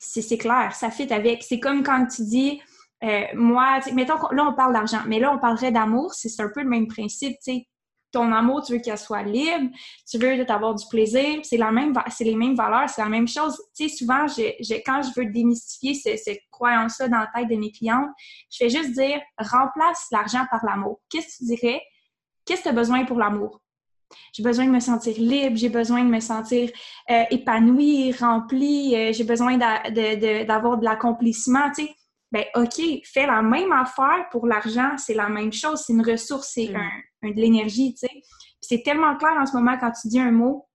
[0.00, 1.42] c'est clair, ça fit avec.
[1.42, 2.60] C'est comme quand tu dis
[3.04, 6.62] euh, moi, mettons, là, on parle d'argent, mais là, on parlerait d'amour, c'est un peu
[6.62, 7.68] le même principe, tu sais.
[8.10, 9.70] Ton amour, tu veux qu'elle soit libre,
[10.10, 13.28] tu veux avoir du plaisir, c'est la même, c'est les mêmes valeurs, c'est la même
[13.28, 13.60] chose.
[13.76, 14.24] Tu sais, souvent,
[14.86, 18.08] quand je veux démystifier cette croyance-là dans la tête de mes clientes,
[18.50, 21.00] je fais juste dire, remplace l'argent par l'amour.
[21.10, 21.82] Qu'est-ce que tu dirais?
[22.46, 23.60] Qu'est-ce que tu as besoin pour l'amour?
[24.32, 26.70] J'ai besoin de me sentir libre, j'ai besoin de me sentir
[27.10, 31.94] euh, épanouie, remplie, euh, j'ai besoin d'avoir de, l'accomplissement, tu sais
[32.30, 36.50] ben OK, fais la même affaire pour l'argent, c'est la même chose, c'est une ressource,
[36.54, 38.22] c'est un, de l'énergie, tu sais.
[38.60, 40.68] C'est tellement clair en ce moment quand tu dis un mot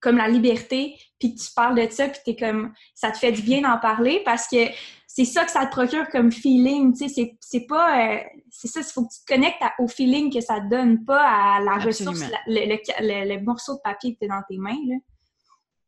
[0.00, 3.32] comme la liberté, puis que tu parles de ça, puis t'es comme, ça te fait
[3.32, 4.66] du bien d'en parler parce que
[5.06, 8.20] c'est ça que ça te procure comme feeling, tu sais, c'est pas, euh,
[8.50, 11.22] c'est ça, il faut que tu te connectes au feeling que ça te donne, pas
[11.22, 14.96] à la ressource, le, morceau de papier que tu dans tes mains, là.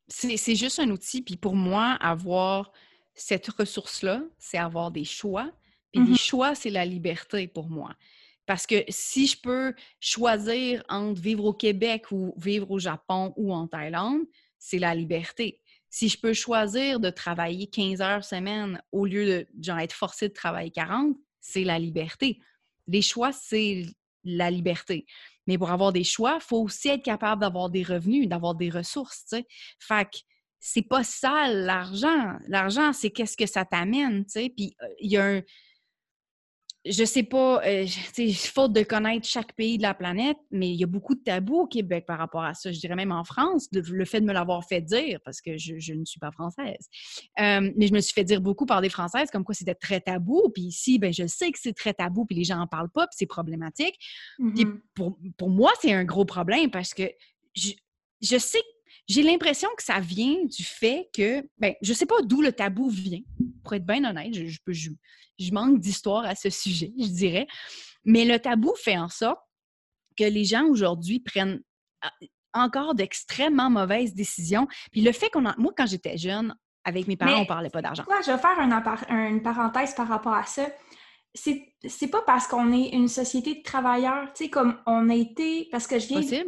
[0.06, 2.70] C'est juste un outil, puis pour moi, avoir
[3.14, 5.50] cette ressource-là, c'est avoir des choix.
[5.92, 7.94] Et les mmh choix, c'est la liberté pour moi.
[8.46, 13.55] Parce que si je peux choisir entre vivre au Québec ou vivre au Japon ou
[13.55, 14.22] en Thaïlande,
[14.59, 15.61] c'est la liberté.
[15.88, 20.29] Si je peux choisir de travailler 15 heures semaine au lieu de genre, être forcé
[20.29, 22.40] de travailler 40, c'est la liberté.
[22.88, 23.87] Les choix, c'est
[24.24, 25.07] la liberté.
[25.46, 28.70] Mais pour avoir des choix, il faut aussi être capable d'avoir des revenus, d'avoir des
[28.70, 29.24] ressources.
[29.27, 29.46] T'sais.
[29.79, 30.18] Fait que
[30.66, 32.38] c'est pas ça l'argent.
[32.48, 34.53] L'argent, c'est qu'est-ce que ça t'amène, tu sais.
[34.57, 35.42] Puis euh, il y a un.
[36.87, 37.87] Je sais pas, euh,
[38.35, 41.61] faute de connaître chaque pays de la planète, mais il y a beaucoup de tabous
[41.61, 42.72] au Québec par rapport à ça.
[42.72, 45.92] Je dirais même en France, le fait de me l'avoir fait dire, parce que je,
[45.94, 46.88] ne suis pas française.
[47.40, 50.00] Euh, mais je me suis fait dire beaucoup par des Françaises comme quoi c'était très
[50.00, 50.50] tabou.
[50.55, 53.07] Puis ici, ben, je sais que c'est très tabou, puis les gens n'en parlent pas,
[53.07, 53.98] puis c'est problématique.
[54.38, 57.05] Puis mmh pour, pour, moi, c'est un gros problème parce que
[57.55, 57.72] je,
[58.20, 58.62] je sais
[59.06, 62.88] j'ai l'impression que ça vient du fait que, ben, je sais pas d'où le tabou
[62.88, 63.20] vient,
[63.62, 64.90] pour être bien honnête, je, je,
[65.38, 67.46] je, manque d'histoire à ce sujet, je dirais,
[68.04, 69.40] mais le tabou fait en sorte
[70.16, 71.60] que les gens aujourd'hui prennent
[72.02, 72.12] ah,
[72.54, 74.66] encore d'extrêmement mauvaises décisions.
[74.92, 75.54] Puis le fait qu'on a...
[75.58, 78.04] Moi, quand j'étais jeune, avec mes parents, on parlait pas d'argent.
[78.24, 78.58] je vais faire
[79.10, 80.66] une parenthèse par rapport à ça.
[81.34, 85.68] C'est pas parce qu'on est une société de travailleurs, tu sais, comme on a été...
[85.72, 86.44] Parce que je viens de lire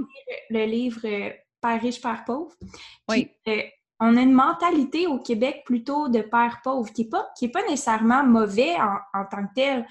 [0.50, 1.30] le livre euh,
[1.66, 2.52] père riche, père pauvre.
[3.08, 3.28] Oui.
[3.48, 3.62] Euh,
[3.98, 7.50] on a une mentalité au Québec plutôt de père pauvre, qui n'est pas, qui est
[7.50, 8.74] pas nécessairement mauvais
[9.14, 9.86] en, tant que tel.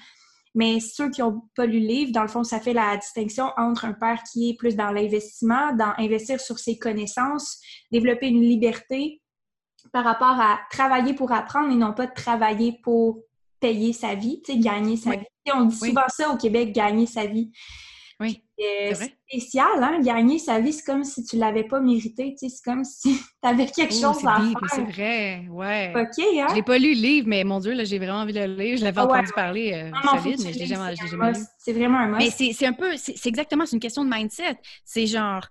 [0.54, 3.50] Mais ceux qui n'ont pas lu le livre, dans le fond, ça fait la distinction
[3.58, 7.60] entre un père qui est plus dans l'investissement, dans investir sur ses connaissances,
[7.92, 9.20] développer une liberté
[9.92, 13.22] par rapport à travailler pour apprendre et non pas travailler pour
[13.60, 15.26] payer sa vie, gagner sa vie.
[15.52, 17.50] on dit souvent ça au Québec, gagner sa vie.
[18.18, 18.42] Oui.
[18.58, 20.00] C'est spécial, hein?
[20.00, 22.34] Gagner sa vie, c'est comme si tu l'avais pas mérité.
[22.38, 24.58] C'est comme si tu avais quelque oh, chose à faire.
[24.72, 25.92] C'est vrai, ouais.
[25.94, 26.46] OK, hein?
[26.48, 28.54] Je l'ai pas lu le livre, mais mon Dieu, là, j'ai vraiment envie de le
[28.54, 28.78] lire.
[28.78, 31.40] Je l'avais ah entendu parler euh, solide, mais je l'ai jamais, jamais lu.
[31.58, 32.40] C'est vraiment un must.
[32.40, 34.58] Mais c'est un peu, c'est exactement, c'est une question de mindset.
[34.84, 35.46] C'est genre,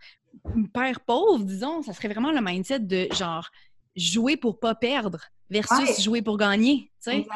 [0.73, 3.49] père pauvre, disons, ça serait vraiment le mindset de genre
[3.95, 7.27] jouer pour pas perdre versus jouer pour gagner, tu sais?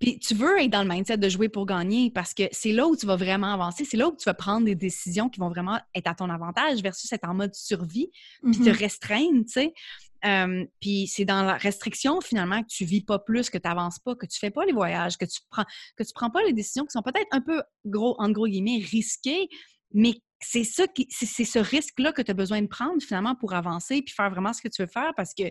[0.00, 2.86] Puis tu veux être dans le mindset de jouer pour gagner parce que c'est là
[2.86, 5.50] où tu vas vraiment avancer, c'est là où tu vas prendre des décisions qui vont
[5.50, 8.10] vraiment être à ton avantage versus être en mode survie,
[8.42, 8.78] puis te mm-hmm.
[8.78, 9.74] restreindre, tu sais.
[10.80, 14.14] puis c'est dans la restriction finalement que tu vis pas plus, que tu n'avances pas,
[14.14, 15.64] que tu fais pas les voyages, que tu prends
[15.96, 18.82] que tu prends pas les décisions qui sont peut-être un peu gros en gros guillemets
[18.82, 19.48] risquées,
[19.92, 23.52] mais c'est ça qui c'est ce risque-là que tu as besoin de prendre finalement pour
[23.52, 25.44] avancer puis faire vraiment ce que tu veux faire parce que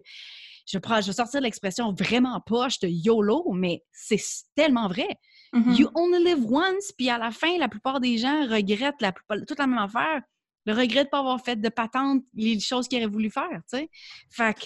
[0.72, 4.22] je, prends, je vais sortir l'expression vraiment poche de YOLO, mais c'est
[4.56, 5.08] tellement vrai.
[5.54, 5.80] Mm-hmm.
[5.80, 9.12] You only live once, puis à la fin, la plupart des gens regrettent la
[9.48, 10.22] toute la même affaire.
[10.66, 13.50] Le regret de ne pas avoir fait de patente les choses qu'ils auraient voulu faire,
[13.50, 13.90] tu sais.
[14.30, 14.66] Fait que,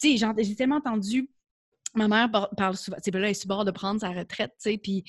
[0.00, 1.28] tu sais, j'ai tellement entendu
[1.94, 4.50] ma mère parle souvent, tu sais, là, elle est sur bord de prendre sa retraite,
[4.60, 5.04] tu sais, puis,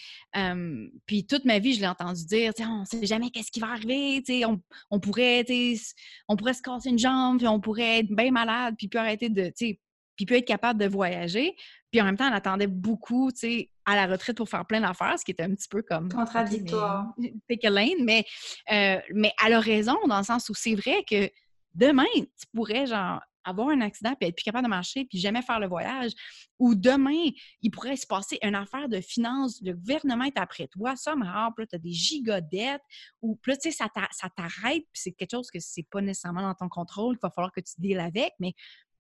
[1.08, 3.60] puis toute ma vie, je l'ai entendu dire, tu sais, on sait jamais qu'est-ce qui
[3.60, 5.94] va arriver, tu sais, on, on, pourrait, tu sais,
[6.28, 9.30] on pourrait se casser une jambe, puis on pourrait être bien malade, puis puis arrêter
[9.30, 9.80] de, tu sais,
[10.16, 11.56] puis peut être capable de voyager.
[11.92, 14.82] Puis en même temps, elle attendait beaucoup, tu sais, à la retraite pour faire plein
[14.82, 16.12] d'affaires, ce qui était un petit peu comme...
[16.12, 17.14] Contradictoire.
[17.48, 18.26] Pick a lane, mais,
[18.72, 21.30] euh, mais elle a raison dans le sens où c'est vrai que
[21.74, 25.42] demain, tu pourrais, genre, avoir un accident puis être plus capable de marcher puis jamais
[25.42, 26.12] faire le voyage.
[26.58, 27.30] Ou demain,
[27.62, 31.26] il pourrait se passer une affaire de finances, le gouvernement est après toi, ça me
[31.56, 32.82] puis tu as des gigodettes,
[33.22, 36.42] ou puis là, tu sais, ça t'arrête, puis c'est quelque chose que c'est pas nécessairement
[36.42, 38.54] dans ton contrôle, qu'il va falloir que tu deals avec, mais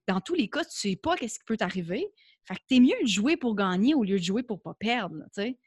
[0.07, 2.07] dans tous les cas, tu sais pas qu'est-ce qui peut t'arriver.
[2.45, 5.17] Fait que t'es mieux de jouer pour gagner au lieu de jouer pour pas perdre,
[5.33, 5.57] tu sais.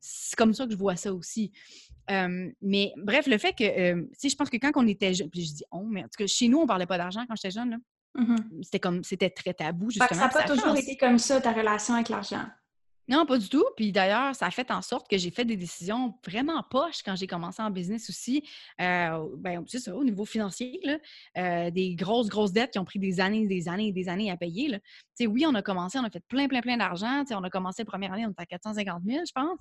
[0.00, 1.50] C'est comme ça que je vois ça aussi.
[2.08, 5.44] mais bref, le fait que, euh, tu je pense que quand on était jeune, puis
[5.44, 7.52] je dis on, mais en tout cas, chez nous, on parlait pas d'argent quand j'étais
[7.52, 7.76] jeune, là.
[8.16, 10.08] Mmh c'était comme, c'était très tabou, justement.
[10.08, 12.46] ça n'a pas toujours été comme ça, ta relation avec l'argent?
[13.06, 13.64] Non, pas du tout.
[13.76, 17.16] Puis d'ailleurs, ça a fait en sorte que j'ai fait des décisions vraiment poches quand
[17.16, 18.42] j'ai commencé en business aussi.
[18.80, 22.98] Euh, ben, c'est ça, au niveau financier, là, des grosses, grosses dettes qui ont pris
[22.98, 24.68] des années, des années des années à payer.
[24.68, 24.78] Là.
[25.26, 27.24] oui, on a commencé, on a fait plein, plein, plein d'argent.
[27.30, 29.58] On a commencé la première année, on était à 450 000, je pense.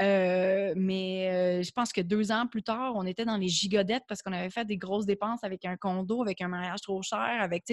[0.00, 4.32] Mais je pense que deux ans plus tard, on était dans les gigodettes parce qu'on
[4.32, 7.64] avait fait des grosses dépenses avec un condo, avec un mariage trop cher, avec,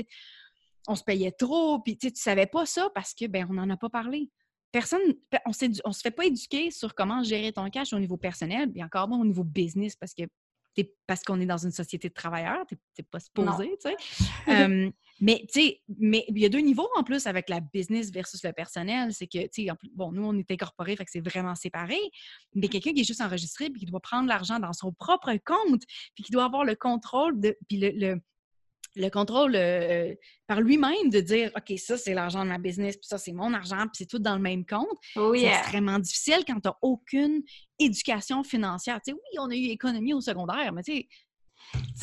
[0.89, 3.89] on se payait trop, puis tu savais pas ça parce que, ben, n'en a pas
[3.89, 4.29] parlé
[4.71, 5.01] personne,
[5.45, 5.49] on
[5.89, 9.07] ne se fait pas éduquer sur comment gérer ton cash au niveau personnel, et encore
[9.07, 10.23] moins au niveau business, parce que
[11.07, 13.95] parce qu'on est dans une société de travailleurs, tu n'es pas supposé, tu sais.
[15.21, 18.43] mais tu sais, mais il y a deux niveaux en plus avec la business versus
[18.43, 19.13] le personnel.
[19.13, 21.97] C'est que, tu sais, bon, nous, on est incorporés, fait que c'est vraiment séparé.
[22.55, 25.83] Mais quelqu'un qui est juste enregistré puis qui doit prendre l'argent dans son propre compte,
[26.15, 28.21] puis qui doit avoir le contrôle de, puis le le
[29.11, 30.13] contrôle euh,
[30.47, 33.53] par lui-même de dire OK, ça, c'est l'argent de ma business, puis ça, c'est mon
[33.53, 34.87] argent, puis c'est tout dans le même compte.
[35.15, 37.41] Oh, c'est extrêmement difficile quand tu n'as aucune
[37.79, 38.99] éducation financière.
[39.05, 41.07] Tu sais, oui, on a eu économie au secondaire, mais tu sais.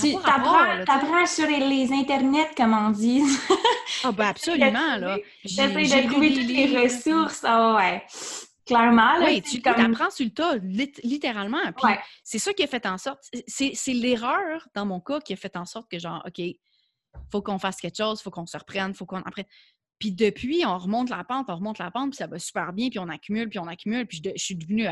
[0.00, 3.22] Tu apprends, sur les, internets, comme on dit.
[4.04, 5.18] ah, ben absolument, là.
[5.44, 7.42] J'essaie de trouver toutes les ressources.
[7.42, 8.04] Ah, ouais.
[8.66, 9.26] Clairement, là.
[9.26, 10.56] Oui, tu apprends sur le tas,
[11.02, 11.72] littéralement.
[11.76, 11.94] Puis
[12.24, 13.22] c'est ça qui a fait en sorte.
[13.46, 16.44] C'est l'erreur, dans mon cas, qui a fait en sorte que, genre, OK,
[17.30, 19.46] faut qu'on fasse quelque chose, faut qu'on se reprenne, faut qu'on après.
[19.98, 22.90] Puis depuis, on remonte la pente, on remonte la pente, puis ça va super bien,
[22.90, 24.86] puis on accumule, puis on accumule, puis je, suis devenue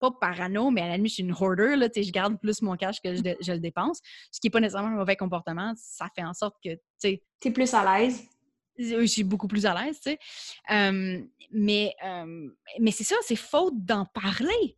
[0.00, 2.76] pas parano, mais à la limite, je suis une hoarder, là, je garde plus mon
[2.76, 5.72] cash que je, le dépense, ce qui n'est pas nécessairement un mauvais comportement.
[5.76, 7.22] Ça fait en sorte que, tu sais...
[7.44, 8.24] es plus à l'aise?
[8.78, 10.18] Je suis beaucoup plus à l'aise, tu sais.
[11.50, 11.94] mais
[12.80, 14.76] mais c'est ça, c'est faute d'en parler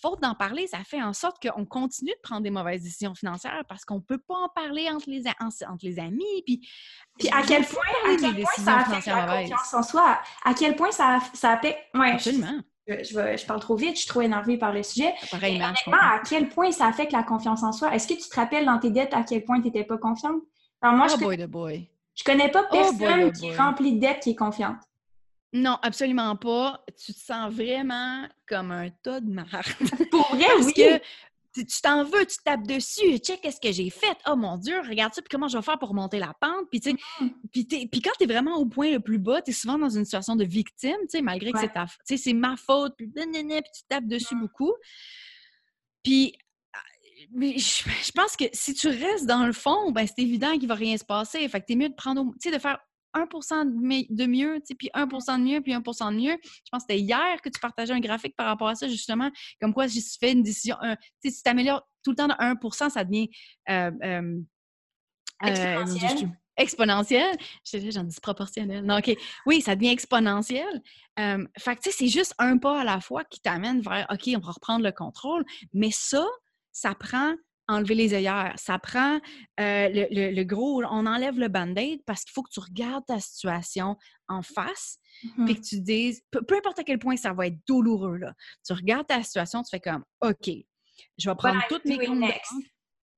[0.00, 3.64] faute d'en parler, ça fait en sorte qu'on continue de prendre des mauvaises décisions financières
[3.68, 6.42] parce qu'on ne peut pas en parler entre les, entre les amis.
[6.44, 6.68] Puis,
[7.18, 10.18] puis à quel point, à quel point ça affecte la confiance en soi?
[10.44, 11.78] À quel point ça, ça affecte...
[11.94, 12.60] Ouais, Absolument.
[12.88, 15.12] Je, je, parle trop vite, je suis trop énervée par le sujet.
[15.30, 17.92] Pareillement, à quel point ça affecte la confiance en soi?
[17.92, 20.40] Est-ce que tu te rappelles dans tes dettes à quel point tu n'étais pas confiante?
[20.80, 21.90] Alors moi, oh je, boy, boy.
[22.14, 24.76] je connais pas oh personne qui est rempli de dettes qui est confiante.
[25.56, 26.84] Non, absolument pas.
[27.02, 29.64] Tu te sens vraiment comme un tas de marde.
[30.10, 31.00] Pour vrai, Parce que
[31.54, 34.18] tu t'en veux, tu tapes dessus, check qu'est-ce que j'ai fait.
[34.26, 36.68] Oh mon Dieu, regarde ça, puis comment je vais faire pour monter la pente?
[36.70, 37.88] Puis, tu sais, mm.
[37.88, 40.04] puis, quand tu es vraiment au point le plus bas, tu es souvent dans une
[40.04, 44.06] situation de victime, tu sais, malgré que c'est ta c'est ma faute, puis, tu tapes
[44.06, 44.40] dessus mm.
[44.40, 44.74] beaucoup.
[46.02, 46.34] Puis,
[46.74, 46.78] ah,
[47.40, 50.98] je, pense que si tu restes dans le fond, ben c'est évident qu'il va rien
[50.98, 51.48] se passer.
[51.48, 52.78] Fait que t'es mieux de prendre, tu sais, de faire
[53.16, 53.64] 1%
[54.10, 56.36] de mieux, puis 1% de mieux, puis 1% de mieux.
[56.42, 59.30] Je pense que c'était hier que tu partageais un graphique par rapport à ça, justement,
[59.60, 60.76] comme quoi si tu fais une décision,
[61.24, 63.28] si tu t'améliores tout le temps de 1 ça devient
[63.68, 64.40] euh, euh,
[65.42, 66.30] exponentiel.
[66.56, 67.36] exponentiel?
[67.64, 68.84] J'en dis proportionnel.
[68.84, 69.16] Non, OK.
[69.44, 70.82] Oui, ça devient exponentiel.
[71.16, 74.30] fait que, tu sais, c'est juste un pas à la fois qui t'amène vers, OK,
[74.36, 75.44] on va reprendre le contrôle.
[75.72, 76.24] Mais ça,
[76.72, 77.34] ça prend
[77.68, 78.54] enlever les œillères.
[78.56, 79.20] Ça prend
[79.58, 83.96] le, gros, on enlève le band-aid parce qu'il faut que tu regardes ta situation
[84.28, 85.54] en face, puis Mhm.
[85.54, 88.34] que tu dises, peu, peu importe à quel point ça va être douloureux, là,
[88.66, 90.50] tu regardes ta situation, tu fais comme, OK,
[91.18, 91.96] je vais prendre toutes mes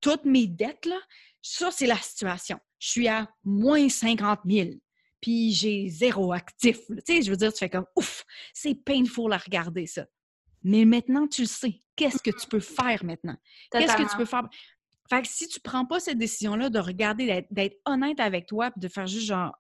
[0.01, 0.99] toutes mes dettes, là,
[1.43, 2.59] ça, c'est la situation.
[2.79, 4.71] Je suis à moins 50 000,
[5.21, 6.79] puis j'ai zéro actif.
[6.89, 10.07] Tu sais, je veux dire, tu fais comme, ouf, c'est painful à regarder ça.
[10.65, 11.81] Mais maintenant, tu le sais.
[11.97, 13.37] Qu'est-ce que tu peux faire maintenant?
[13.71, 14.43] Qu'est-ce que tu peux faire?
[15.11, 18.81] Fait que si tu prends pas cette décision-là de regarder, d'être- honnête avec toi, puis
[18.81, 19.53] de faire juste genre,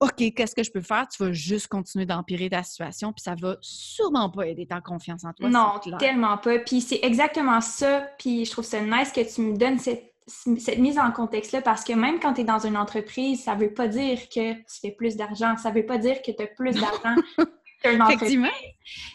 [0.00, 1.06] OK, qu'est-ce que je peux faire?
[1.08, 5.24] Tu vas juste continuer d'empirer ta situation, puis ça va sûrement pas aider ta confiance
[5.24, 5.48] en toi.
[5.48, 6.58] Non, tellement pas.
[6.58, 8.06] Puis c'est exactement ça.
[8.18, 11.82] Puis je trouve ça nice que tu me donnes cette, cette mise en contexte-là parce
[11.84, 14.90] que même quand tu es dans une entreprise, ça veut pas dire que tu fais
[14.90, 15.56] plus d'argent.
[15.56, 17.14] Ça veut pas dire que tu as plus d'argent.
[17.84, 18.48] Effectivement.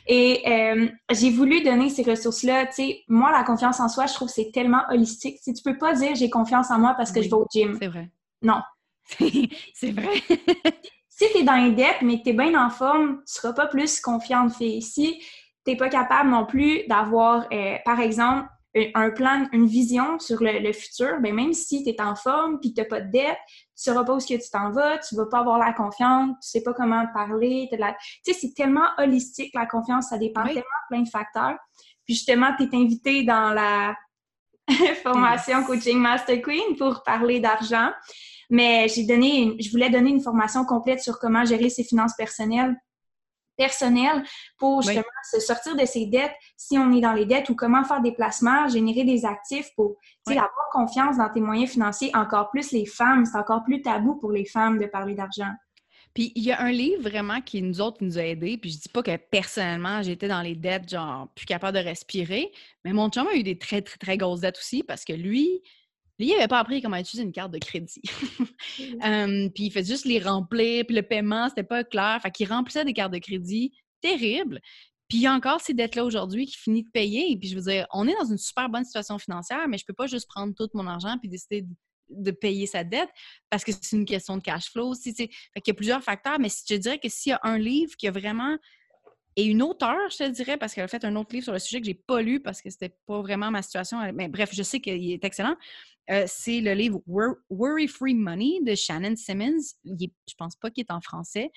[0.08, 2.68] Et euh, j'ai voulu donner ces ressources-là.
[2.68, 5.38] Tu sais, moi, la confiance en soi, je trouve que c'est tellement holistique.
[5.42, 7.26] Si tu peux pas dire j'ai confiance en moi parce que Oui.
[7.26, 7.78] je vais au gym.
[7.80, 8.10] C'est vrai.
[8.42, 8.62] Non.
[9.74, 10.22] c'est vrai.
[11.14, 13.54] Si tu es dans les dettes, mais que tu es bien en forme, tu seras
[13.54, 14.82] pas plus confiante, fille.
[14.82, 15.20] Si
[15.64, 20.18] tu n'es pas capable non plus d'avoir, euh, par exemple, un un plan, une vision
[20.18, 22.88] sur le, le futur, ben même si tu es en forme puis que tu n'as
[22.88, 23.38] pas de dette,
[23.82, 25.58] tu ne sauras pas où est-ce que tu t'en vas, tu ne vas pas avoir
[25.58, 27.68] la confiance, tu sais pas comment parler.
[27.78, 30.50] la- Tu sais, c'est tellement holistique, la confiance, ça dépend Oui.
[30.50, 31.58] tellement de plein de facteurs.
[32.06, 33.96] Puis justement, tu es invité dans la
[35.04, 37.90] formation Coaching Master Queen pour parler d'argent.
[38.50, 42.14] Mais j'ai donné, une- je voulais donner une formation complète sur comment gérer ses finances
[42.18, 42.76] personnelles
[43.62, 44.24] personnelles
[44.58, 44.86] pour Oui.
[44.86, 48.02] justement se sortir de ses dettes si on est dans les dettes ou comment faire
[48.02, 49.98] des placements, générer des actifs pour
[50.28, 50.34] Oui.
[50.34, 52.12] avoir confiance dans tes moyens financiers.
[52.16, 55.52] Encore plus les femmes, c'est encore plus tabou pour les femmes de parler d'argent.
[56.14, 58.58] Puis il y a un livre vraiment qui nous autres qui nous a aidés.
[58.58, 62.52] Puis je dis pas que personnellement j'étais dans les dettes, genre plus capable de respirer,
[62.84, 65.62] mais mon chum a eu des très très très grosses dettes aussi parce que lui,
[66.22, 68.02] lui il avait pas appris comment utiliser une carte de crédit.
[69.04, 72.48] Euh, puis il fait juste les remplir, puis le paiement c'était pas clair, fait qu'il
[72.48, 74.60] remplissait des cartes de crédit terribles.
[75.08, 77.36] Puis il y a encore ces dettes-là aujourd'hui qui finit de payer.
[77.38, 79.94] Puis je veux dire, on est dans une super bonne situation financière, mais je peux
[79.94, 81.74] pas juste prendre tout mon argent puis décider de,
[82.12, 83.10] de payer sa dette
[83.50, 85.14] parce que c'est une question de cash flow aussi.
[85.14, 87.96] Fait qu'il y a plusieurs facteurs, mais je dirais que s'il y a un livre
[87.98, 88.58] qui a vraiment.
[89.38, 91.60] Et une auteure, je te dirais, parce qu'elle a fait un autre livre sur le
[91.60, 93.98] sujet que j'ai pas lu parce que c'était pas vraiment ma situation.
[94.14, 95.56] Mais bref, je sais qu'il est excellent.
[96.10, 99.62] Euh, c'est le livre Wor- Worry Free Money de Shannon Simmons.
[99.86, 101.52] Est- je pense pas qu'il est en français.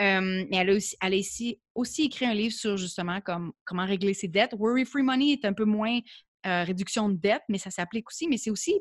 [0.00, 3.86] Euh, mais elle a, aussi, elle a aussi écrit un livre sur justement comme, comment
[3.86, 4.54] régler ses dettes.
[4.56, 5.98] Worry Free Money est un peu moins
[6.46, 8.28] euh, réduction de dette, mais ça s'applique aussi.
[8.28, 8.74] Mais c'est aussi,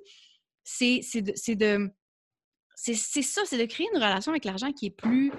[0.64, 1.02] c'est
[1.56, 1.90] de,
[2.76, 5.32] c'est ça, c'est de créer une relation avec l'argent qui est plus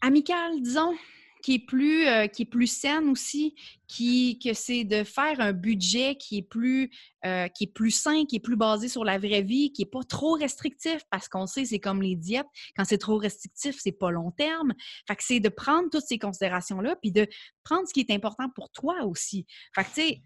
[0.00, 0.96] amicale, disons,
[1.42, 3.54] qui est plus, euh, est saine aussi,
[3.88, 6.90] qui, que c'est de faire un budget qui est plus,
[7.26, 9.90] euh, qui est plus sain, qui est plus basé sur la vraie vie, qui est
[9.90, 13.92] pas trop restrictif, parce qu'on sait, c'est comme les diètes, quand c'est trop restrictif, c'est
[13.92, 14.72] pas long terme.
[15.06, 17.26] Fait c'est de prendre toutes ces considérations-là, puis de
[17.64, 19.46] prendre ce qui est important pour toi aussi.
[19.74, 20.22] Fait tu sais,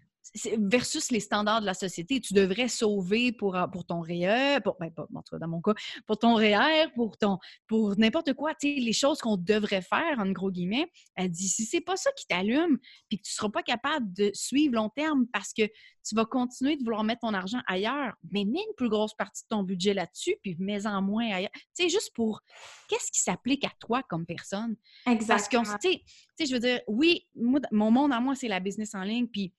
[0.57, 4.77] versus les standards de la société, tu devrais sauver pour, euh, pour ton REER, pour,
[4.79, 5.73] ben, pas, en tout cas, dans mon cas,
[6.05, 7.37] pour ton REER, pour ton,
[7.67, 10.89] pour n'importe quoi, tu sais, les choses qu'on devrait faire, en gros guillemets.
[11.15, 12.77] Elle dit, si c'est pas ça qui t'allume,
[13.09, 15.63] puis que tu seras pas capable de suivre long terme parce que
[16.07, 19.43] tu vas continuer de vouloir mettre ton argent ailleurs, mais mets une plus grosse partie
[19.43, 21.51] de ton budget là-dessus, puis mets-en moins ailleurs.
[21.53, 22.41] Tu sais, juste pour,
[22.87, 24.75] qu'est-ce qui s'applique à toi comme personne?
[25.05, 25.17] Parce
[25.49, 25.63] qu'on, Exactement.
[25.81, 28.59] tu sais, tu sais, je veux dire, oui, moi, mon monde à moi, c'est la
[28.59, 29.53] business en ligne, puis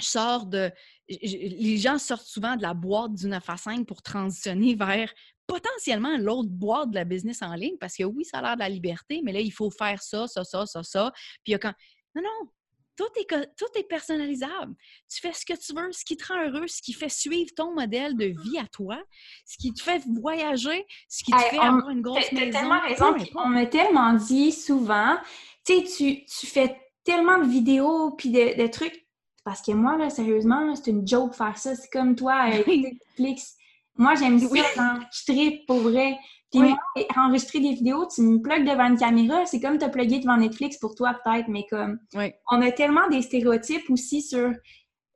[0.00, 0.70] sors de.
[1.08, 5.12] Les gens sortent souvent de la boîte du 9 à 5 pour transitionner vers
[5.46, 8.60] potentiellement l'autre boîte de la business en ligne, parce que oui, ça a l'air de
[8.60, 11.10] la liberté, mais là, il faut faire ça, ça, ça, ça, ça.
[11.42, 11.72] Puis il y a quand.
[12.14, 12.50] Non, non!
[12.96, 14.74] Tout est, tout est personnalisable.
[15.08, 17.50] Tu fais ce que tu veux, ce qui te rend heureux, ce qui fait suivre
[17.56, 19.00] ton modèle de vie à toi,
[19.46, 22.50] ce qui te fait voyager, ce qui te Hey, fait on- avoir une grosse maison.
[22.58, 23.14] tellement raison.
[23.36, 25.16] On m'a tellement dit souvent,
[25.64, 29.06] tu sais, tu, tu fais tellement de vidéos puis de, de trucs.
[29.48, 31.74] Parce que moi, là, sérieusement, c'est une joke faire ça.
[31.74, 33.56] C'est comme toi, écouter Netflix.
[33.96, 34.60] Moi, j'aime ça, Oui.
[34.76, 36.18] genre, je tripe pour vrai.
[36.52, 36.68] Puis Oui.
[36.68, 36.78] moi,
[37.16, 40.76] enregistrer des vidéos, tu me plugues devant une caméra, c'est comme te plugger devant Netflix
[40.76, 42.32] pour toi, peut-être, mais comme, Oui.
[42.50, 44.52] on a tellement des stéréotypes aussi sur,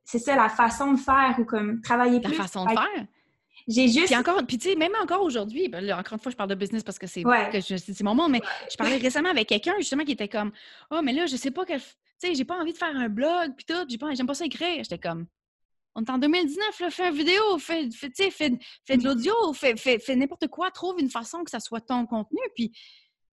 [0.03, 2.35] c'est ça, la façon de faire ou comme travailler La plus.
[2.37, 3.05] façon de faire.
[3.67, 4.07] J'ai juste.
[4.07, 6.49] Puis encore, puis tu sais, même encore aujourd'hui, ben là, encore une fois, je parle
[6.49, 7.49] de business parce que c'est Ouais.
[7.51, 10.51] que je- c'est mon monde, mais je parlais récemment avec quelqu'un justement qui était comme
[10.89, 11.79] Oh, mais là, je sais pas quel.
[12.23, 14.33] Tu sais, j'ai pas envie de faire un blog, puis tout, j'ai pas, j'aime pas
[14.33, 14.77] ça écrire.
[14.77, 15.27] J'étais comme
[15.93, 19.75] On est en 2019, là, fais une vidéo, fais, fais, fais, fais de l'audio, fais,
[19.75, 22.39] fais, fais n'importe quoi, trouve une façon que ça soit ton contenu.
[22.55, 22.71] Puis,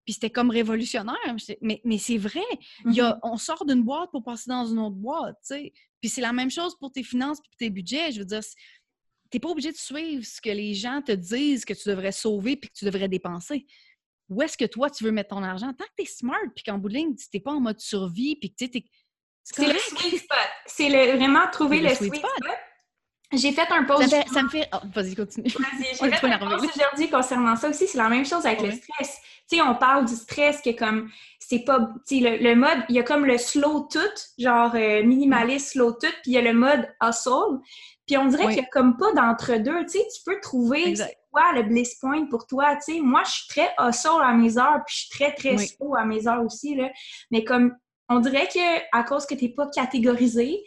[0.06, 1.36] puis c'était comme révolutionnaire.
[1.62, 2.42] Mais, mais c'est vrai,
[2.86, 3.20] il y a, mm-hmm.
[3.22, 5.74] on sort d'une boîte pour passer dans une autre boîte, tu sais.
[6.02, 8.12] Puis c'est la même chose pour tes finances puis tes budgets.
[8.12, 8.42] Je veux dire,
[9.30, 12.56] t'es pas obligé de suivre ce que les gens te disent que tu devrais sauver
[12.56, 13.68] puis que tu devrais dépenser.
[14.30, 15.74] Où est-ce que toi, tu veux mettre ton argent?
[15.74, 17.80] Tant que tu es smart puis qu'en bout de ligne, tu n'es pas en mode
[17.80, 18.84] survie puis que tu es
[19.44, 20.38] c'est le sweet spot.
[20.66, 22.32] C'est vraiment trouver le, sweet, spot.
[23.32, 24.10] J'ai fait un post.
[24.32, 24.68] Ça, me fait.
[24.74, 25.50] Oh, vas-y, continue.
[25.50, 27.88] Vas-y, j'ai fait un post aujourd'hui concernant ça aussi.
[27.88, 29.20] C'est la même chose avec le stress.
[29.50, 31.10] Tu sais, on parle du stress que comme.
[31.40, 31.80] C'est pas.
[32.08, 32.80] Tu sais, le, mode.
[32.90, 34.00] Il y a comme le slow tout,
[34.38, 37.60] genre euh, minimaliste, slow tout, puis il y a le mode hustle.
[38.10, 39.86] Puis on dirait qu'il y a comme pas d'entre-deux.
[39.86, 40.95] Tu sais, tu peux trouver
[41.32, 42.76] quoi le bliss point pour toi.
[42.78, 45.55] Tu sais, moi, je suis très hustle à mes heures, puis je suis très, très
[45.60, 46.74] slow à mes heures aussi.
[46.74, 46.89] Là.
[47.30, 47.76] Mais comme
[48.10, 50.57] on dirait que à cause que tu n'es pas catégorisé,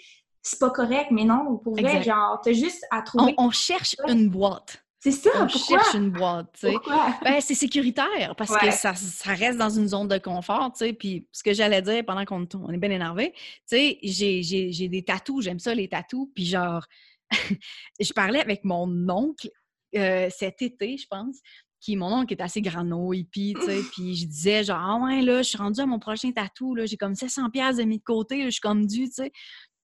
[0.40, 3.34] c'est pas correct, mais non, pour vrai, genre, t'as juste à trouver.
[3.38, 4.84] On, cherche une boîte.
[5.01, 6.76] C'est ça, On cherche une boîte, tu sais.
[7.24, 8.93] Ben, c'est sécuritaire parce que ça,
[9.32, 10.93] reste dans une zone de confort, tu sais.
[10.93, 15.43] Puis ce que j'allais dire pendant qu'on est bien énervé, tu sais, j'ai des tatous,
[15.43, 16.28] j'aime ça, les tatous.
[16.32, 16.86] Puis genre,
[18.01, 19.51] je parlais avec mon oncle
[19.97, 21.39] euh, cet été, je pense,
[21.80, 25.20] qui mon oncle est assez grano, hippie, tu sais, puis je disais genre ah ouais
[25.20, 27.99] là, je suis rendue à mon prochain tatou là, j'ai comme 700 pièces de mis
[27.99, 29.33] de côté, je suis comme dû, tu sais.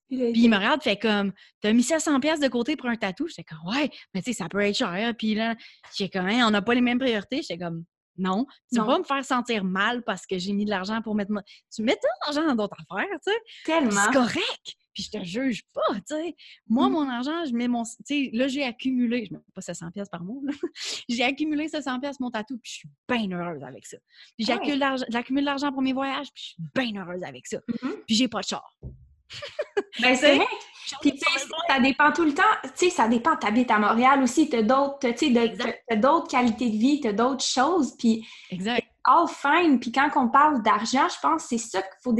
[0.08, 3.28] Puis il me regarde, fait comme, t'as mis 700 pièces de côté pour un tatou?
[3.28, 5.14] J'étais comme, ouais, mais tu sais, ça peut être cher.
[5.18, 5.54] Puis là,
[5.94, 7.42] j'étais comme, hein, on n'a pas les mêmes priorités.
[7.42, 7.84] J'étais comme,
[8.16, 8.46] non.
[8.72, 11.30] Tu vas pas me faire sentir mal parce que j'ai mis de l'argent pour mettre.
[11.74, 13.38] Tu mets de l'argent dans d'autres affaires, tu sais.
[13.66, 13.90] Tellement.
[13.90, 16.34] C'est correct puis je te juge pas, tu sais.
[16.68, 16.92] Moi, mmh.
[16.92, 17.84] mon argent, je mets mon...
[17.84, 20.42] Tu sais, là, j'ai accumulé, je mets pas 700 pièces par mois,
[21.08, 23.96] j'ai accumulé 700 pièces mon tatou, puis je suis bien heureuse avec ça.
[24.36, 27.58] Puis j'accumule de l'argent pour mes voyages, puis je suis bien heureuse avec ça.
[27.82, 28.76] Mmh puis j'ai pas de char.
[30.00, 30.46] ben, c'est vrai.
[31.02, 32.42] Puis, tu sais, ça dépend tout le temps.
[32.62, 33.36] Tu sais, ça dépend.
[33.36, 34.48] Tu habites à Montréal aussi.
[34.48, 37.94] Tu as d'autres qualités de vie, tu as d'autres choses.
[37.98, 39.80] Puis, exact all fine.
[39.80, 42.12] Puis quand on parle d'argent, je pense que c'est ça qu'il faut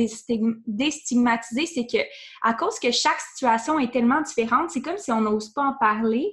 [0.67, 1.99] déstigmatiser, c'est que
[2.43, 5.75] à cause que chaque situation est tellement différente, c'est comme si on n'ose pas en
[5.75, 6.33] parler.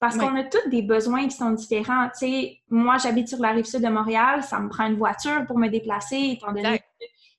[0.00, 2.08] Parce qu'on a tous des besoins qui sont différents.
[2.10, 5.44] Tu sais, moi, j'habite sur la rive sud de Montréal, ça me prend une voiture
[5.46, 6.84] pour me déplacer, étant donné que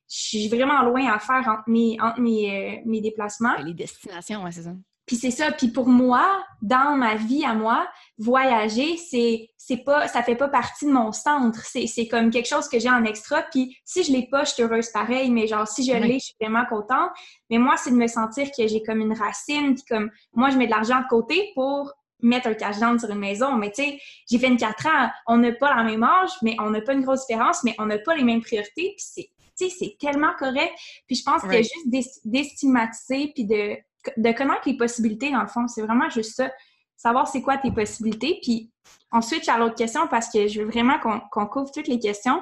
[0.09, 3.55] je suis vraiment loin à faire entre mes, entre mes, euh, mes déplacements.
[3.63, 4.73] Les destinations, ouais, c'est ça.
[5.09, 5.51] Puis c'est ça.
[5.51, 7.87] Puis pour moi, dans ma vie à moi,
[8.19, 11.65] voyager, c'est c'est pas ça fait pas partie de mon centre.
[11.65, 13.41] C'est comme quelque chose que j'ai en extra.
[13.41, 15.31] Puis si je l'ai pas, je suis heureuse pareil.
[15.31, 17.09] Mais genre si je l'ai, je suis vraiment contente.
[17.49, 19.73] Mais moi, c'est de me sentir que j'ai comme une racine.
[19.73, 21.91] Puis comme moi, je mets de l'argent de côté pour
[22.21, 23.55] mettre un cash down sur une maison.
[23.55, 23.99] Mais tu sais,
[24.29, 25.09] j'ai 24 ans.
[25.25, 27.87] On n'a pas la même âge, mais on n'a pas une grosse différence, mais on
[27.87, 28.93] n'a pas les mêmes priorités.
[28.95, 29.29] Puis c'est
[29.67, 30.71] c'est tellement correct.
[31.07, 33.75] Puis je pense que juste d'estigmatiser puis de
[34.17, 35.67] de connaître les possibilités, dans le fond.
[35.67, 36.51] C'est vraiment juste ça.
[36.97, 38.39] Savoir c'est quoi tes possibilités.
[38.41, 38.71] Puis
[39.11, 42.41] on switch à l'autre question parce que je veux vraiment qu'on couvre toutes les questions.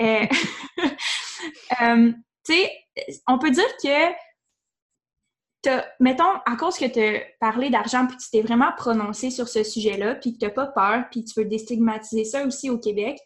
[0.00, 0.26] Euh,
[1.82, 2.12] euh,
[2.44, 2.72] tu sais,
[3.26, 4.12] on peut dire que
[6.00, 9.62] mettons, à cause que tu as parlé d'argent, puis tu t'es vraiment prononcé sur ce
[9.62, 13.18] sujet-là, puis que tu n'as pas peur, puis tu veux déstigmatiser ça aussi au Québec,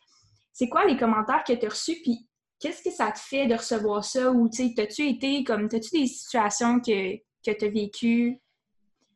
[0.52, 2.26] c'est quoi les commentaires que tu as reçus, puis
[2.60, 4.30] qu'est-ce que ça te fait de recevoir ça?
[4.30, 8.38] Ou, tu sais, as-tu été comme, as-tu des situations que, que tu as vécu?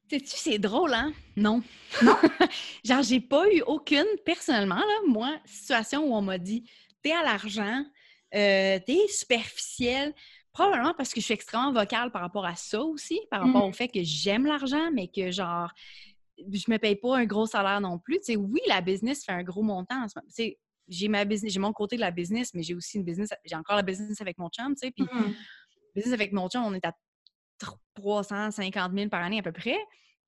[0.09, 1.13] Sais-tu, c'est drôle, hein?
[1.37, 1.63] Non.
[2.03, 2.17] Non?
[2.85, 6.65] Genre, j'ai pas eu aucune, personnellement, là, moi, situation où on m'a dit
[7.03, 7.85] t'es à l'argent,
[8.35, 10.15] euh, t'es superficiel.
[10.53, 13.69] Probablement parce que je suis extrêmement vocale par rapport à ça aussi, par rapport mm.
[13.69, 15.71] au fait que j'aime l'argent, mais que genre,
[16.39, 18.19] je me paye pas un gros salaire non plus.
[18.19, 20.07] Tu sais, oui, la business fait un gros montant.
[20.89, 23.57] J'ai ma business, j'ai mon côté de la business, mais j'ai aussi une business, j'ai
[23.57, 24.91] encore la business avec mon chum, tu sais.
[24.93, 25.35] Puis, mm.
[25.95, 26.93] business avec mon chum, on est à
[27.95, 29.79] 350 000 par année à peu près.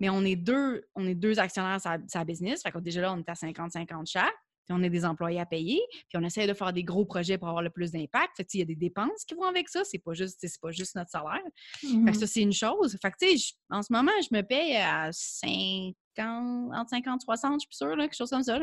[0.00, 2.62] Mais on est deux, on est deux actionnaires sur sa business.
[2.62, 4.34] Fait que déjà là, on est à 50-50 chaque.
[4.68, 5.80] Puis on a des employés à payer.
[6.08, 8.36] Puis on essaie de faire des gros projets pour avoir le plus d'impact.
[8.36, 9.82] Fait il y a des dépenses qui vont avec ça.
[9.84, 11.40] C'est pas juste, c'est pas juste notre salaire.
[11.80, 12.14] Fait que mm-hmm.
[12.14, 12.96] ça, c'est une chose.
[13.00, 15.94] Fait que, tu sais, en ce moment, je me paye à 50,
[16.74, 18.58] entre 50 60, je suis sûre, là, quelque chose comme ça.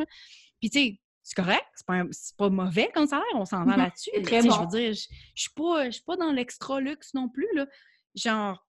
[0.59, 2.03] Puis, tu sais, c'est correct, c'est pas,
[2.37, 3.77] pas, mauvais comme salaire, on s'en va mm-hmm.
[3.77, 4.11] là-dessus.
[4.21, 4.51] Très bon.
[4.51, 7.47] Je veux dire, je, je suis pas, pas dans l'extra luxe non plus.
[7.55, 7.65] Là.
[8.15, 8.65] Genre,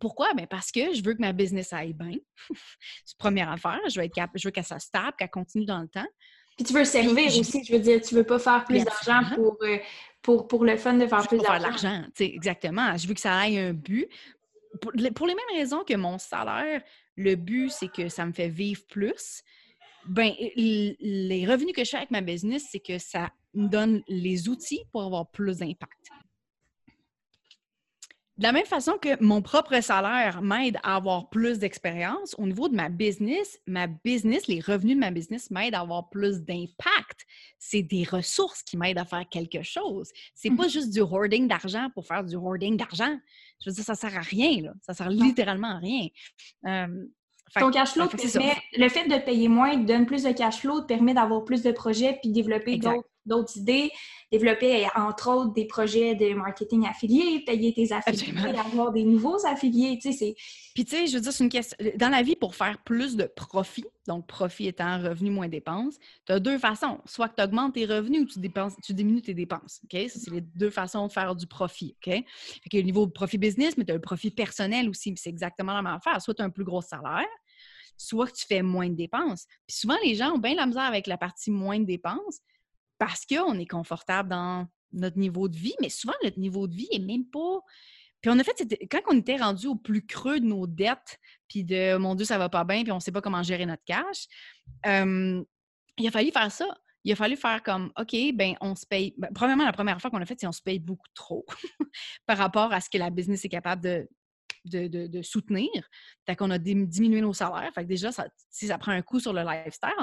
[0.00, 0.32] pourquoi?
[0.34, 2.16] Ben parce que je veux que ma business aille bien.
[3.04, 3.80] c'est la première affaire.
[3.88, 6.06] Je veux, être je veux qu'elle soit stable, qu'elle continue dans le temps.
[6.56, 9.56] Puis tu veux servir aussi, je veux dire, tu veux pas faire plus d'argent pour,
[9.62, 9.78] euh,
[10.20, 11.66] pour, pour, le fun de faire plus d'argent.
[11.68, 12.96] l'argent, exactement.
[12.96, 14.08] Je veux que ça aille un but.
[14.80, 16.82] Pour, pour, les mêmes raisons que mon salaire,
[17.16, 19.42] le but, c'est que ça me fait vivre plus.
[20.06, 24.48] Ben, les revenus que je fais avec ma business, c'est que ça me donne les
[24.48, 26.10] outils pour avoir plus d'impact.
[28.40, 32.70] De la même façon que mon propre salaire m'aide à avoir plus d'expérience, au niveau
[32.70, 37.26] de ma business, ma business, les revenus de ma business m'aident à avoir plus d'impact.
[37.58, 40.10] C'est des ressources qui m'aident à faire quelque chose.
[40.34, 40.70] C'est pas mmh.
[40.70, 43.14] juste du hoarding d'argent pour faire du hoarding d'argent.
[43.62, 44.72] Je veux dire, ça sert à rien, là.
[44.80, 46.08] Ça sert littéralement à rien.
[47.58, 50.86] Ton cash flow permet, le fait de payer moins donne plus de cash flow, te
[50.86, 53.06] permet d'avoir plus de projets puis développer d'autres
[53.56, 53.90] idées,
[54.30, 59.98] développer entre autres des projets de marketing affiliés, payer tes affiliés, avoir des nouveaux affiliés,
[60.00, 60.34] tu sais, c'est...
[60.74, 61.76] Puis tu sais, je veux dire, c'est une question...
[61.96, 66.32] Dans la vie, pour faire plus de profit, donc profit étant revenu moins dépenses, tu
[66.32, 66.98] as deux façons.
[67.04, 70.00] Soit que tu augmentes tes revenus ou tu, dépenses, tu diminues tes dépenses, OK?
[70.08, 72.12] Ça, c'est les deux façons de faire du profit, OK?
[72.12, 75.30] Fait que le niveau de profit business, mais tu as le profit personnel aussi, c'est
[75.30, 76.20] exactement la même affaire.
[76.20, 77.26] Soit tu as un plus gros salaire,
[77.96, 79.46] soit que tu fais moins de dépenses.
[79.66, 82.40] Puis souvent, les gens ont bien la misère avec la partie moins de dépenses
[83.00, 86.88] parce qu'on est confortable dans notre niveau de vie, mais souvent, notre niveau de vie
[86.92, 87.60] est même pas.
[88.20, 91.64] Puis on a fait, quand on était rendu au plus creux de nos dettes, puis
[91.64, 94.26] de mon Dieu, ça va pas bien, puis on sait pas comment gérer notre cash,
[94.84, 96.66] il a fallu faire ça.
[97.02, 99.14] Il a fallu faire comme, OK, ben on se paye.
[99.16, 101.46] Ben, premièrement, la première fois qu'on a fait, c'est on se paye beaucoup trop
[102.26, 104.06] par rapport à ce que la business est capable de,
[104.66, 105.70] de, soutenir.
[106.26, 107.70] Fait qu'on a diminué nos salaires.
[107.74, 109.94] Fait que déjà, ça, ça prend un coup sur le lifestyle.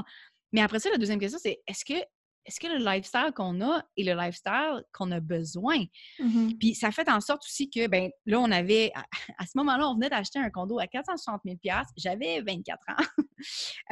[0.51, 2.03] Mais après ça, la deuxième question, c'est est-ce que
[2.47, 5.83] est-ce que le lifestyle qu'on a est le lifestyle qu'on a besoin?
[6.19, 8.91] Mmh Puis ça fait en sorte aussi que, ben là, on avait,
[9.37, 11.57] à, ce moment-là, on venait d'acheter un condo à 460 000
[11.97, 13.23] J'avais 24 ans.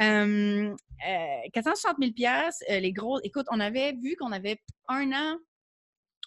[0.00, 0.74] euh,
[1.52, 2.12] 460 000
[2.68, 5.36] les gros, écoute, on avait vu qu'on avait un an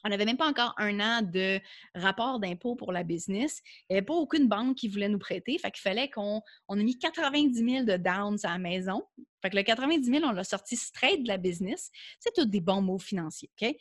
[0.03, 1.59] on n'avait même pas encore un an de
[1.95, 3.61] rapport d'impôt pour la business.
[3.89, 5.57] Il n'y avait pas aucune banque qui voulait nous prêter.
[5.57, 9.03] Fait qu'il fallait qu'on on mis 90 000 de downs à la maison.
[9.41, 11.91] Fait que le 90 000, on l'a sorti straight de la business.
[12.19, 13.75] C'est tous des bons mots financiers, OK?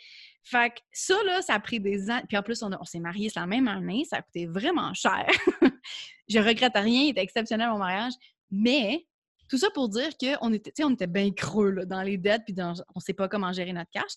[0.44, 2.22] Fait que ça, ça a pris des ans.
[2.28, 4.04] Puis en plus, on, on s'est mariés la même année.
[4.08, 5.26] Ça a coûté vraiment cher.
[6.28, 7.02] Je regrette rien.
[7.02, 8.12] Il était exceptionnel, mon mariage.
[8.50, 9.06] Mais
[9.48, 13.00] tout ça pour dire qu'on était, était bien creux dans les dettes, puis on ne
[13.00, 14.12] sait pas comment gérer notre cash.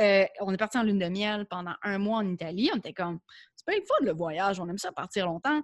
[0.00, 2.70] Euh, on est parti en lune de miel pendant un mois en Italie.
[2.72, 3.18] On était comme,
[3.54, 5.62] c'est pas une fois le voyage, on aime ça partir longtemps.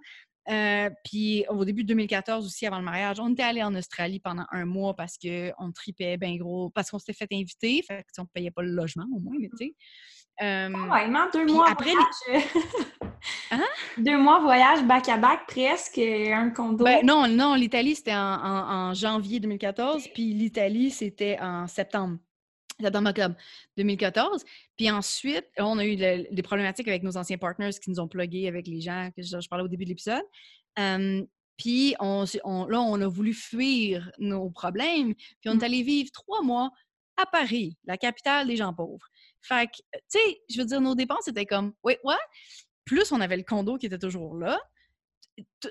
[0.48, 4.20] Euh, puis au début de 2014 aussi, avant le mariage, on était allé en Australie
[4.20, 8.22] pendant un mois parce qu'on tripait bien gros, parce qu'on s'était fait inviter, fait on
[8.22, 9.74] ne payait pas le logement au moins, mais tu sais.
[10.42, 10.68] Euh,
[11.32, 12.52] deux mois après voyage.
[13.50, 13.64] hein?
[13.98, 16.84] Deux mois voyage back-à-back presque, un condo.
[16.84, 22.18] Ben, non, non, l'Italie c'était en, janvier 2014, puis l'Italie c'était en septembre
[22.84, 23.34] septembre octobre
[23.76, 24.44] 2014.
[24.76, 28.48] Puis ensuite, on a eu des problématiques avec nos anciens partners qui nous ont plugués
[28.48, 30.24] avec les gens que je, parlais au début de l'épisode.
[31.56, 32.24] puis on,
[32.66, 35.14] là, on a voulu fuir nos problèmes.
[35.14, 35.64] Puis on est mmh.
[35.64, 36.70] allé vivre trois mois
[37.16, 39.06] à Paris, la capitale des gens pauvres.
[39.40, 42.14] Fait que, tu sais, je veux dire, nos dépenses étaient comme, oui, ouais.
[42.84, 44.58] Plus on avait le condo qui était toujours là.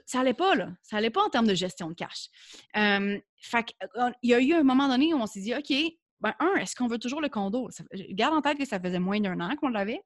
[0.06, 0.70] Ça allait pas, là.
[0.82, 2.30] Ça allait pas en termes de gestion de cash.
[2.74, 5.74] fait qu'il y a eu un moment donné où on s'est dit, OK,
[6.22, 7.70] ben, un, est-ce qu'on veut toujours le condo?
[8.12, 10.02] garde en tête que ça faisait moins d'un an qu'on l'avait,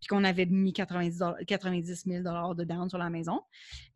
[0.00, 2.22] puis qu'on avait mis 90, 90 000
[2.54, 3.40] de down sur la maison.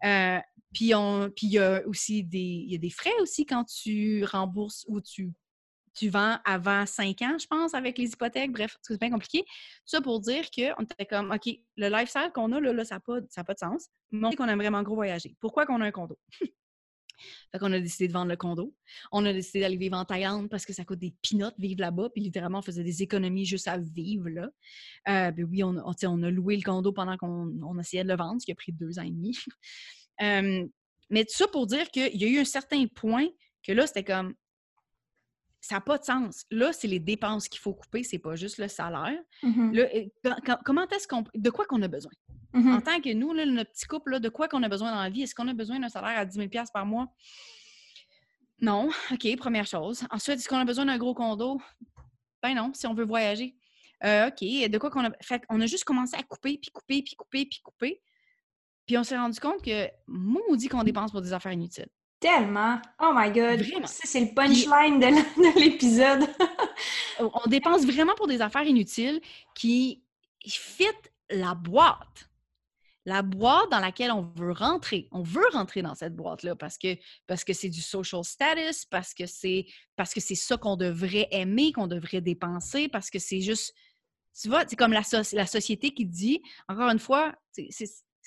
[0.05, 0.39] Euh,
[0.73, 5.01] puis il y a aussi des, y a des frais aussi quand tu rembourses ou
[5.01, 5.33] tu,
[6.03, 8.53] vends avant 5 ans, je pense, avec les hypothèques.
[8.53, 9.45] Bref, c'est bien compliqué.
[9.85, 13.21] Ça pour dire qu'on était comme, OK, le lifestyle qu'on a, là, ça n'a pas,
[13.21, 13.89] de sens.
[14.13, 15.37] Mais qu'on aime vraiment gros voyager.
[15.41, 16.17] Pourquoi qu'on a un condo?
[17.53, 18.75] Fait qu'on a décidé de vendre le condo.
[19.13, 22.11] On a décidé d'aller vivre en Thaïlande parce que ça coûte des pinottes vivre là-bas.
[22.11, 24.49] Puis littéralement, on faisait des économies juste à vivre là.
[25.09, 28.41] Euh, ben oui, on, on, a loué le condo pendant qu'on essayait de le vendre,
[28.41, 29.37] ce qui a pris deux ans et demi.
[31.11, 33.27] mais tout ça pour dire qu'il y a eu un certain point
[33.63, 34.35] que là, c'était comme
[35.61, 36.45] ça n'a pas de sens.
[36.51, 39.19] Là, c'est les dépenses qu'il faut couper, c'est pas juste le salaire.
[39.43, 39.73] Mmh
[40.65, 41.25] comment est-ce qu'on.
[41.35, 42.13] De quoi qu'on a besoin?
[42.53, 45.11] Mmh en tant que nous, notre petit couple, de quoi qu'on a besoin dans la
[45.11, 45.23] vie?
[45.23, 47.09] Est-ce qu'on a besoin d'un salaire à 10 000 par mois?
[48.61, 48.91] Non.
[49.13, 50.05] OK, première chose.
[50.11, 51.61] Ensuite, est-ce qu'on a besoin d'un gros condo?
[52.43, 53.57] Ben non, si on veut voyager.
[54.05, 55.11] Euh, OK, de quoi qu'on a.
[55.21, 58.03] Fait on a juste commencé à couper, puis couper, puis couper, puis couper.
[58.87, 59.89] Puis on s'est rendu compte que,
[60.57, 61.91] dit qu'on dépense pour des affaires inutiles.
[62.21, 62.81] Tellement.
[63.01, 63.65] Oh my God.
[63.85, 66.29] C'est le punchline de l'épisode.
[67.21, 69.21] on dépense vraiment pour des affaires inutiles
[69.55, 70.03] qui
[70.47, 70.87] fit
[71.31, 72.29] la boîte
[73.09, 75.09] la boîte dans laquelle on veut rentrer.
[75.13, 76.95] On veut rentrer dans cette boîte-là parce que
[77.27, 79.65] parce que c'est du social status, parce que c'est
[79.97, 83.73] parce que c'est ça qu'on devrait aimer, qu'on devrait dépenser, parce que c'est juste,
[84.39, 85.01] tu vois, c'est comme la,
[85.33, 87.71] la société qui dit, encore une fois, c'est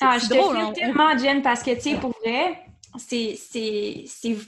[0.01, 0.73] ah, je drôle.
[0.73, 2.65] Te tellement, Jen, parce que, tu sais, pour vrai,
[2.97, 3.35] c'est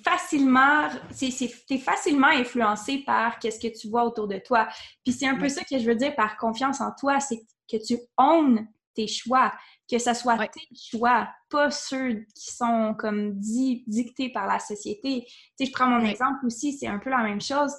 [0.04, 4.68] facilement, c'est facilement influencé par qu'est-ce que tu vois autour de toi.
[5.04, 7.78] Puis c'est un peu ça que je veux dire par confiance en toi, c'est que
[7.78, 9.52] tu owns tes choix
[9.90, 15.26] que ce soit tes choix, pas ceux qui sont comme dictés par la société.
[15.28, 17.74] Tu sais, je prends mon exemple aussi, c'est un peu la même chose.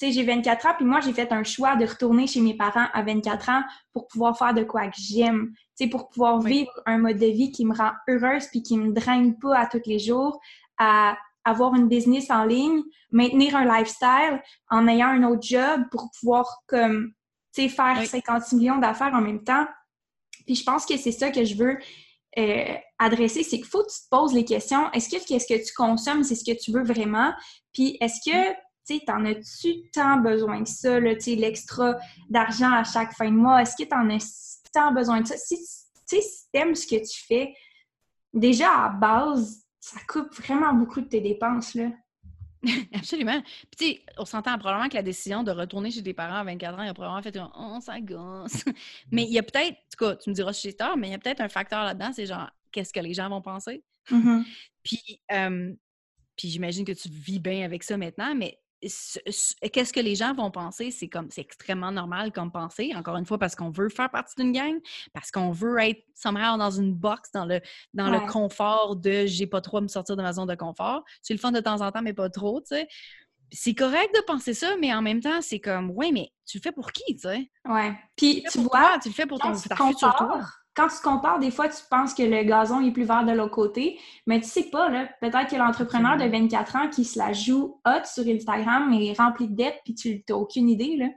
[0.00, 2.54] Tu sais, j'ai 24 ans, puis moi, j'ai fait un choix de retourner chez mes
[2.54, 6.40] parents à 24 ans pour pouvoir faire de quoi que j'aime, tu sais, pour pouvoir
[6.40, 9.66] vivre un mode de vie qui me rend heureuse puis qui me draine pas à
[9.66, 10.40] tous les jours,
[10.78, 16.10] à avoir une business en ligne, maintenir un lifestyle en ayant un autre job pour
[16.18, 17.12] pouvoir comme
[17.54, 19.66] tu sais faire 50 millions d'affaires en même temps.
[20.46, 21.78] Puis je pense que c'est ça que je veux
[22.38, 24.90] euh, adresser, c'est qu'il faut que tu te poses les questions.
[24.92, 27.32] Est-ce que qu'est-ce que tu consommes, c'est ce que tu veux vraiment?
[27.74, 28.54] Puis est-ce que
[28.94, 31.96] sais, t'en as-tu tant besoin que ça, tu sais, l'extra
[32.28, 33.62] d'argent à chaque fin de mois?
[33.62, 35.36] Est-ce que tu en as tant besoin de ça?
[35.36, 35.56] Si
[36.08, 36.16] tu
[36.52, 37.54] aimes ce que tu fais,
[38.32, 41.90] déjà à base, ça coupe vraiment beaucoup de tes dépenses, là.
[42.92, 43.40] Absolument.
[43.70, 46.44] Puis, tu sais, on s'entend probablement que la décision de retourner chez tes parents à
[46.44, 48.64] 24 ans, il a probablement fait un ça gosse.
[49.10, 51.08] mais il y a peut-être, en tout cas, tu me diras si j'ai tort, mais
[51.08, 53.82] il y a peut-être un facteur là-dedans, c'est genre, qu'est-ce que les gens vont penser?
[54.10, 54.44] Mm-hmm.
[54.82, 55.20] Puis,
[56.36, 60.50] puis j'imagine que tu vis bien avec ça maintenant, mais qu'est-ce que les gens vont
[60.50, 60.90] penser?
[60.90, 64.34] C'est comme c'est extrêmement normal comme pensée, encore une fois, parce qu'on veut faire partie
[64.36, 64.78] d'une gang,
[65.12, 67.60] parce qu'on veut être somehow dans une box, dans le,
[67.94, 71.04] dans le confort de j'ai pas trop à me sortir de ma zone de confort.
[71.22, 72.88] C'est le fun de temps en temps, mais pas trop, tu sais.
[73.52, 76.62] C'est correct de penser ça, mais en même temps, c'est comme, ouais, mais tu le
[76.62, 77.50] fais pour qui, tu sais?
[77.68, 77.98] Ouais.
[78.16, 80.40] Puis, tu, vois, tu le fais pour ton, ta future toi
[80.74, 83.54] quand tu compares, des fois, tu penses que le gazon est plus vert de l'autre
[83.54, 85.08] côté, mais tu sais pas, là.
[85.20, 89.48] Peut-être que l'entrepreneur de 24 ans qui se la joue hot sur Instagram est rempli
[89.48, 91.08] de dettes, puis tu n'as aucune idée, là.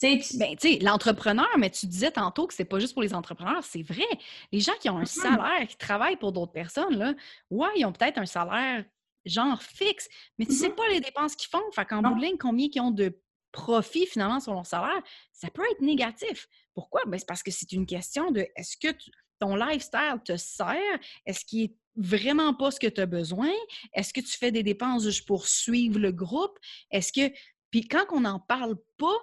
[0.00, 3.64] Tu sais, ben, l'entrepreneur, mais tu disais tantôt que c'est pas juste pour les entrepreneurs,
[3.64, 4.06] c'est vrai.
[4.52, 5.22] Les gens qui ont un mm-hmm.
[5.22, 7.14] salaire, qui travaillent pour d'autres personnes, là,
[7.50, 8.84] ouais, ils ont peut-être un salaire
[9.24, 10.08] genre fixe,
[10.38, 10.74] mais tu sais mm-hmm.
[10.74, 11.64] pas les dépenses qu'ils font.
[11.72, 13.18] Fait qu'en bout de ligne, combien ils ont de
[13.50, 16.46] profit finalement sur leur salaire, ça peut être négatif.
[16.76, 17.00] Pourquoi?
[17.06, 18.94] Ben, c'est parce que c'est une question de est-ce que
[19.40, 20.98] ton lifestyle te sert?
[21.24, 23.50] Est-ce qu'il est vraiment pas ce que tu as besoin?
[23.94, 26.58] Est-ce que tu fais des dépenses juste pour suivre le groupe?
[26.90, 27.34] Est-ce que.
[27.70, 29.16] Puis quand on n'en parle pas,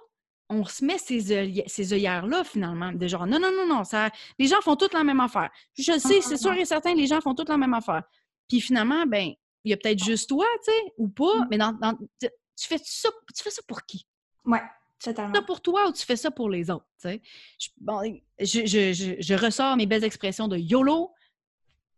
[0.49, 4.47] on se met ces, ces œillères-là, finalement, de genre, non, non, non, non, ça, les
[4.47, 5.51] gens font toutes la même affaire.
[5.77, 8.03] Je sais, c'est sûr et certain, les gens font toutes la même affaire.
[8.49, 9.31] Puis finalement, ben,
[9.63, 11.47] il y a peut-être juste toi, tu sais, ou pas, mmh.
[11.51, 12.27] mais dans, tu,
[12.67, 14.05] fais ça, tu fais ça pour qui?
[14.45, 14.61] Ouais.
[15.03, 15.33] Totalement.
[15.33, 16.85] ça pour toi ou tu fais ça pour les autres?
[17.03, 18.01] Je, bon,
[18.39, 21.11] je, je, je, ressors mes belles expressions de YOLO.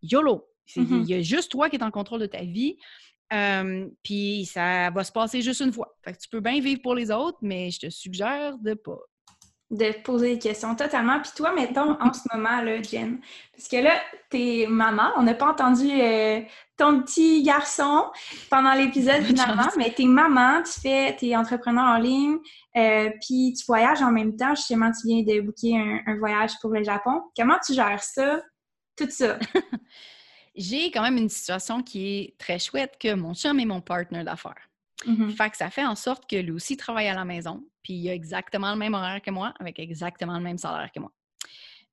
[0.02, 0.48] YOLO.
[0.76, 1.02] Mm-hmm.
[1.04, 2.78] Il y a juste toi qui es en contrôle de ta vie.
[4.04, 5.96] Puis ça va se passer juste une fois.
[6.04, 9.00] Fait que tu peux bien vivre pour les autres, mais je te suggère de pas
[9.72, 11.20] de poser des questions totalement.
[11.20, 13.20] Puis toi, mettons, en ce moment, là, Jen,
[13.56, 14.00] parce que là,
[14.30, 16.42] t'es maman, on n'a pas entendu euh,
[16.78, 18.06] ton petit garçon
[18.50, 22.38] pendant l'épisode finalement, mais t'es maman, tu fais, t'es entrepreneur en ligne,
[22.78, 24.54] euh, puis tu voyages en même temps.
[24.54, 27.22] Justement, tu viens de booker un, voyage pour le Japon.
[27.36, 28.42] Comment tu gères ça,
[28.96, 29.40] tout ça?
[30.56, 34.24] J'ai quand même une situation qui est très chouette que mon chum est mon partner
[34.24, 34.70] d'affaires.
[35.06, 35.32] Mm-hmm.
[35.36, 38.10] Fait que ça fait en sorte que lui aussi travaille à la maison, puis il
[38.10, 41.12] a exactement le même horaire que moi, avec exactement le même salaire que moi.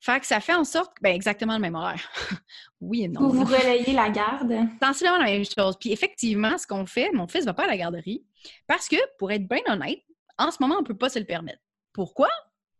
[0.02, 2.10] Fait que ça fait en sorte ben exactement le même horaire.
[2.80, 3.20] oui et non.
[3.20, 4.52] Vous vous relayez la garde?
[4.82, 5.76] Sensiblement la même chose.
[5.78, 8.24] Puis effectivement, ce qu'on fait, mon fils va pas à la garderie
[8.66, 10.02] parce que, pour être bien honnête,
[10.38, 11.60] en ce moment, on peut pas se le permettre.
[11.92, 12.28] Pourquoi?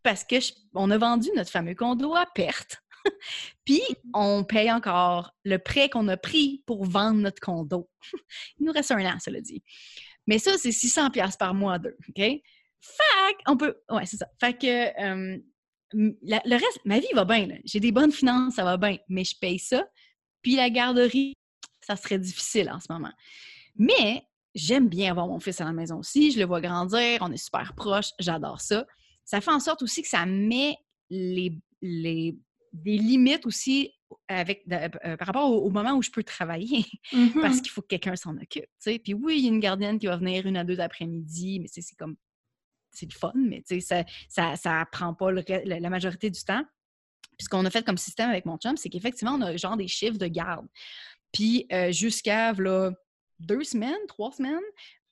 [0.02, 0.34] Parce que
[0.74, 2.82] on a vendu notre fameux condo à perte.
[3.64, 3.82] Puis,
[4.14, 7.88] on paye encore le prêt qu'on a pris pour vendre notre condo.
[8.58, 9.62] Il nous reste un an, cela dit.
[10.26, 12.16] Mais ça, c'est 600 pièces par mois deux, OK?
[12.16, 13.76] Fait on peut...
[13.90, 14.26] Ouais, c'est ça.
[14.40, 15.38] Fait que
[15.94, 17.48] le reste, ma vie va bien.
[17.64, 19.84] J'ai des bonnes finances, ça va bien, mais je paye ça.
[20.42, 21.34] Puis la garderie,
[21.80, 23.12] ça serait difficile en ce moment.
[23.76, 24.22] Mais
[24.54, 26.32] j'aime bien avoir mon fils à la maison aussi.
[26.32, 28.86] Je le vois grandir, on est super proches, j'adore ça.
[29.24, 30.76] Ça fait en sorte aussi que ça met
[31.10, 32.36] les, les
[32.72, 33.92] des limites aussi
[34.28, 36.84] avec, euh, par rapport au, moment où je peux travailler,
[37.40, 38.66] parce mmh qu'il faut que quelqu'un s'en occupe.
[38.84, 41.68] Puis oui, il y a une gardienne qui va venir une à deux après-midi, mais
[41.68, 42.16] c'est comme
[42.92, 46.62] c'est le fun, mais ça, ça, ça prend pas la majorité du temps.
[47.38, 49.76] Puis ce qu'on a fait comme système avec mon chum, c'est qu'effectivement, on a genre
[49.76, 50.66] des chiffres de garde.
[51.32, 52.52] Puis euh, jusqu'à
[53.40, 54.60] deux semaines, trois semaines,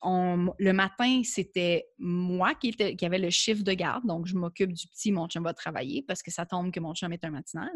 [0.02, 4.06] le matin, c'était moi qui, était, qui avait le chiffre de garde.
[4.06, 6.94] Donc, je m'occupe du petit, mon chum va travailler parce que ça tombe que mon
[6.94, 7.70] chum est un matinal.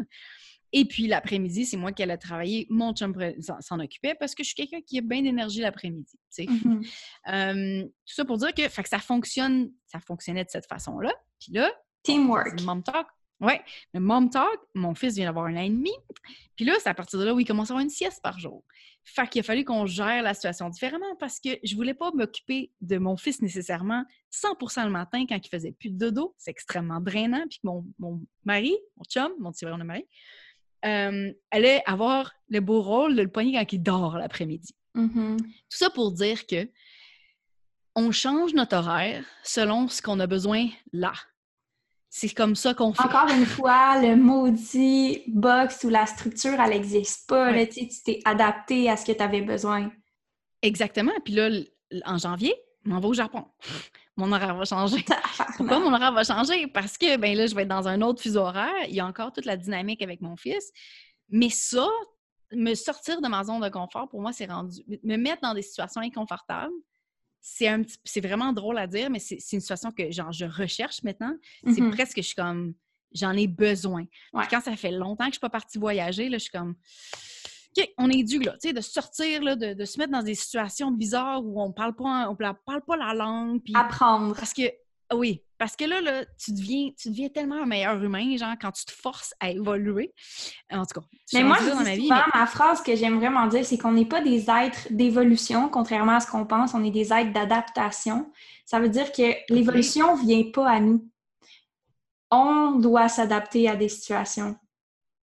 [0.77, 2.67] Et puis l'après-midi, c'est moi qui allais travailler.
[2.69, 3.15] Mon chum
[3.61, 6.19] s'en occupait parce que je suis quelqu'un qui a bien d'énergie l'après-midi.
[6.37, 7.85] Mm-hmm.
[7.85, 11.13] tout ça pour dire que, que ça fonctionne, ça fonctionnait de cette façon-là.
[11.39, 11.71] Puis là,
[12.03, 12.61] teamwork.
[12.63, 13.07] Mom talk.
[13.45, 13.55] Oui,
[13.93, 15.93] le mom talk, mon fils vient d'avoir un an et demi.
[16.57, 18.39] Puis là, c'est à partir de là où il commence à avoir une sieste par
[18.39, 18.65] jour.
[19.05, 22.73] Fait qu'il a fallu qu'on gère la situation différemment parce que je voulais pas m'occuper
[22.81, 26.35] de mon fils nécessairement 100% le matin quand il faisait plus de dodo.
[26.39, 27.45] C'est extrêmement drainant.
[27.51, 30.07] Puis mon, mon mari, mon chum, mon petit frère de mari,
[30.87, 34.75] euh, allait avoir le beau rôle de le poigner quand il dort l'après-midi.
[34.95, 35.37] Mhm.
[35.39, 36.69] Tout ça pour dire que
[37.95, 41.13] on change notre horaire selon ce qu'on a besoin là.
[42.17, 43.03] C'est comme ça qu'on fait.
[43.03, 47.51] Encore une fois, le maudit box ou la structure, elle n'existe pas.
[47.51, 47.65] Ouais.
[47.65, 49.91] Là, tu t'es adapté à ce que tu avais besoin.
[50.63, 51.11] Exactement.
[51.25, 51.51] Puis là,
[52.05, 52.55] en janvier,
[52.87, 53.45] on m'en va au Japon.
[54.17, 55.05] Mon horaire va changer.
[55.57, 56.69] Pourquoi mon horaire va changer?
[56.69, 58.85] Parce que ben là, je vais être dans un autre fuseau horaire.
[58.87, 60.71] Il y a encore toute la dynamique avec mon fils.
[61.31, 61.89] Mais ça,
[62.53, 64.83] me sortir de ma zone de confort, pour moi, c'est rendu.
[65.03, 66.73] Me mettre dans des situations inconfortables,
[67.47, 70.33] c'est un petit- c'est vraiment drôle à dire, mais c'est c'est une situation que genre
[70.33, 71.35] je recherche maintenant.
[71.67, 71.91] C'est Mhm.
[71.91, 72.73] presque, je suis comme,
[73.13, 74.05] j'en ai besoin.
[74.33, 74.45] Ouais.
[74.51, 76.75] quand ça fait longtemps que je suis pas partie voyager, là, je suis comme,
[77.77, 80.23] OK, on est dû, là, tu sais, de sortir, là, de, de se mettre dans
[80.23, 83.61] des situations bizarres où on parle pas, on parle pas la langue.
[83.75, 84.35] Apprendre.
[84.37, 84.63] parce que,
[85.13, 88.73] oui, parce que là, là tu, deviens, tu deviens tellement un meilleur humain, genre, quand
[88.73, 90.13] tu te forces à évoluer.
[90.71, 92.97] En tout cas, Mais moi, je dis dans ma vie, souvent, mais- ma phrase que
[92.97, 96.75] j'aime vraiment dire, c'est qu'on n'est pas des êtres d'évolution, contrairement à ce qu'on pense,
[96.75, 98.33] on est des êtres d'adaptation.
[98.65, 101.09] Ça veut dire que l'évolution ne vient pas à nous.
[102.31, 104.57] On doit s'adapter à des situations.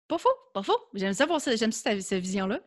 [0.08, 0.78] Pas faux, pas faux.
[0.94, 2.60] J'aime ça, pour ça- j'aime cette, cette vision-là.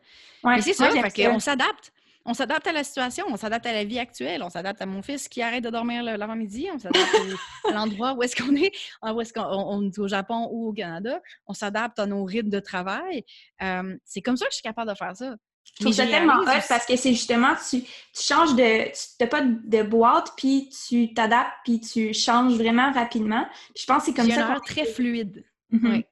[0.43, 1.91] Ouais, Mais c'est ça, qu'on s'adapte.
[2.25, 5.01] On s'adapte à la situation, on s'adapte à la vie actuelle, on s'adapte à mon
[5.01, 6.99] fils qui arrête de dormir l'avant-midi, on s'adapte
[7.67, 8.71] à l'endroit où est-ce qu'on est,
[9.03, 12.49] où est-ce qu'on on- est au Japon ou au Canada, on s'adapte à nos rythmes
[12.49, 13.25] de travail.
[13.63, 15.35] Euh, c'est comme ça que je suis capable de faire ça.
[15.77, 18.85] Je trouve ça tellement hot parce que c'est justement, tu, tu changes de.
[18.91, 23.45] Tu n'as pas de boîte, puis tu t'adaptes, puis tu changes vraiment rapidement.
[23.75, 24.43] Puis je pense que c'est comme ça.
[24.43, 25.43] un qu'on heure très fluide.
[25.69, 25.91] Mhm.
[25.91, 26.07] Ouais.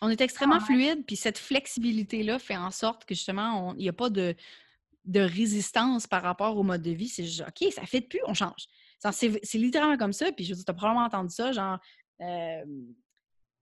[0.00, 0.64] On est extrêmement Ah ouais.
[0.64, 4.34] fluide, puis cette flexibilité-là fait en sorte que justement, il n'y a pas de,
[5.06, 7.08] de résistance par rapport au mode de vie.
[7.08, 8.66] C'est juste, OK, ça fait plus, on change.
[9.12, 11.78] C'est littéralement comme ça, puis je veux dire, tu as probablement entendu ça, genre,
[12.20, 12.64] euh,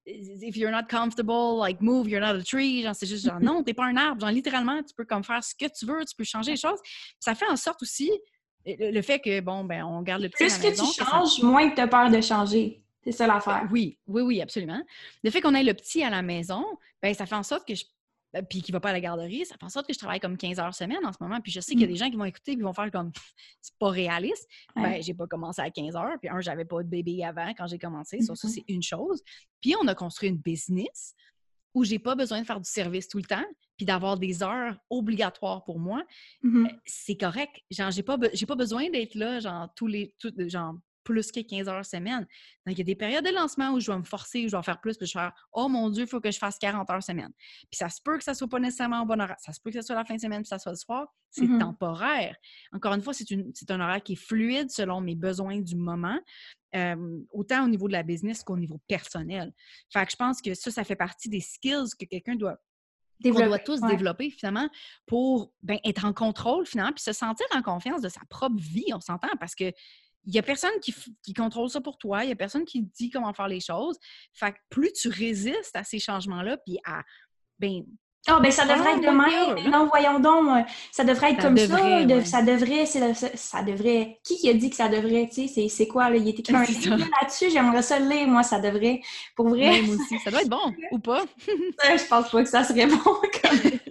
[0.07, 2.83] if you're not comfortable, like move, you're not a tree.
[2.83, 4.21] Genre, c'est juste genre, non, t'es pas un arbre.
[4.21, 6.79] Genre, littéralement, tu peux comme faire ce que tu veux, tu peux changer les choses.
[7.21, 8.11] Ça fait en sorte aussi,
[8.67, 11.05] le, fait que, bon, ben, on garde le petit à Plus la que maison, tu
[11.05, 12.81] ça- changes, moins que tu as peur de changer.
[13.03, 13.69] C'est ça l'affaire.
[13.71, 14.81] oui, oui, oui, absolument.
[15.23, 16.65] Le fait qu'on ait le petit à la maison,
[17.03, 17.85] ben, ça fait en sorte que je.
[18.37, 20.21] Euh, Puis qu'il va pas à la garderie, ça fait en sorte que je travaille
[20.21, 21.41] comme 15 heures semaine en ce moment.
[21.41, 21.91] Puis je sais qu'il y a Mm.
[21.91, 23.13] des gens qui vont écouter et qui vont faire comme
[23.61, 24.49] c'est pas réaliste.
[24.77, 24.83] Ouais.
[24.83, 26.17] Ben, j'ai pas commencé à 15 heures.
[26.21, 28.21] Puis un, j'avais pas de bébé avant quand j'ai commencé.
[28.21, 28.55] Ça, ça, Mhm.
[28.55, 29.23] c'est une chose.
[29.61, 31.15] Puis on a construit une business
[31.75, 33.45] où j'ai pas besoin de faire du service tout le temps,
[33.77, 36.05] puis d'avoir des heures obligatoires pour moi
[36.43, 36.69] Mhm.
[36.85, 37.57] c'est correct.
[37.71, 40.75] Genre, j'ai pas, be- pas besoin d'être là, genre, tous les, tout- genre,
[41.05, 42.27] plus que 15 heures semaine.
[42.67, 44.53] Donc, il y a des périodes de lancement où je vais me forcer, où je
[44.53, 46.39] vais en faire plus, puis je vais faire, oh mon Dieu, il faut que je
[46.39, 47.31] fasse 40 heures semaine.
[47.71, 49.37] Puis ça se peut que ça soit pas nécessairement au bon horaire.
[49.39, 51.07] Ça se peut que ça soit la fin de semaine, puis ça soit le soir.
[51.31, 51.59] C'est Mhm.
[51.59, 52.37] temporaire.
[52.73, 53.27] Encore une fois, c'est,
[53.71, 56.19] un horaire qui est fluide selon mes besoins du moment,
[56.75, 59.53] euh, autant au niveau de la business qu'au niveau personnel.
[59.93, 62.59] Fait que je pense que ça, ça fait partie des skills que quelqu'un doit
[63.23, 63.91] qu'on doit tous ouais.
[63.91, 64.69] développer finalement
[65.07, 68.87] pour ben, être en contrôle finalement, puis se sentir en confiance de sa propre vie,
[68.93, 69.73] on s'entend, parce que
[70.27, 72.83] il n'y a personne qui, qui contrôle ça pour toi, il n'y a personne qui
[72.83, 73.99] dit comment faire les choses.
[74.33, 77.03] Fait que plus tu résistes à ces changements-là, puis à
[77.59, 77.83] ben,
[78.27, 79.71] Ah, ben ça devrait être de même.
[79.71, 80.49] Non, voyons donc.
[80.49, 80.63] euh,
[80.93, 81.67] Ça devrait être Ça comme ça.
[82.05, 82.25] de- ouais.
[82.25, 84.19] Ça devrait, ça, ça devrait.
[84.25, 85.69] Qui a dit que ça devrait, tu sais?
[85.69, 86.17] c'est- quoi, là?
[86.17, 87.51] Il est écrit un livre là-dessus.
[87.51, 89.03] J'aimerais ça le lire, moi, ça devrait.
[89.37, 91.23] Pour vrai, aussi, ça doit être bon ou pas?
[91.47, 92.99] je pense pas que ça serait bon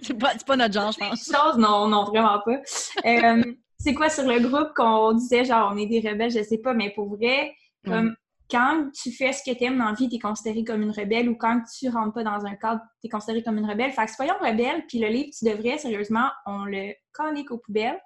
[0.02, 1.24] c'est pas, pas notre genre, je pense.
[1.24, 1.56] chose.
[1.56, 2.60] Non, non, vraiment pas.
[3.06, 3.42] Euh,
[3.84, 6.72] c'est quoi sur le groupe qu'on disait, genre, on est des rebelles, je sais pas,
[6.72, 7.54] mais pour vrai,
[7.84, 8.16] comme
[8.50, 10.90] quand tu fais ce que tu aimes dans la vie, tu es considéré comme une
[10.90, 13.92] rebelle ou quand tu rentres pas dans un cadre, tu es considéré comme une rebelle.
[13.92, 18.00] Fait que soyons rebelles, puis le livre, tu devrais, sérieusement, on le colique aux poubelles.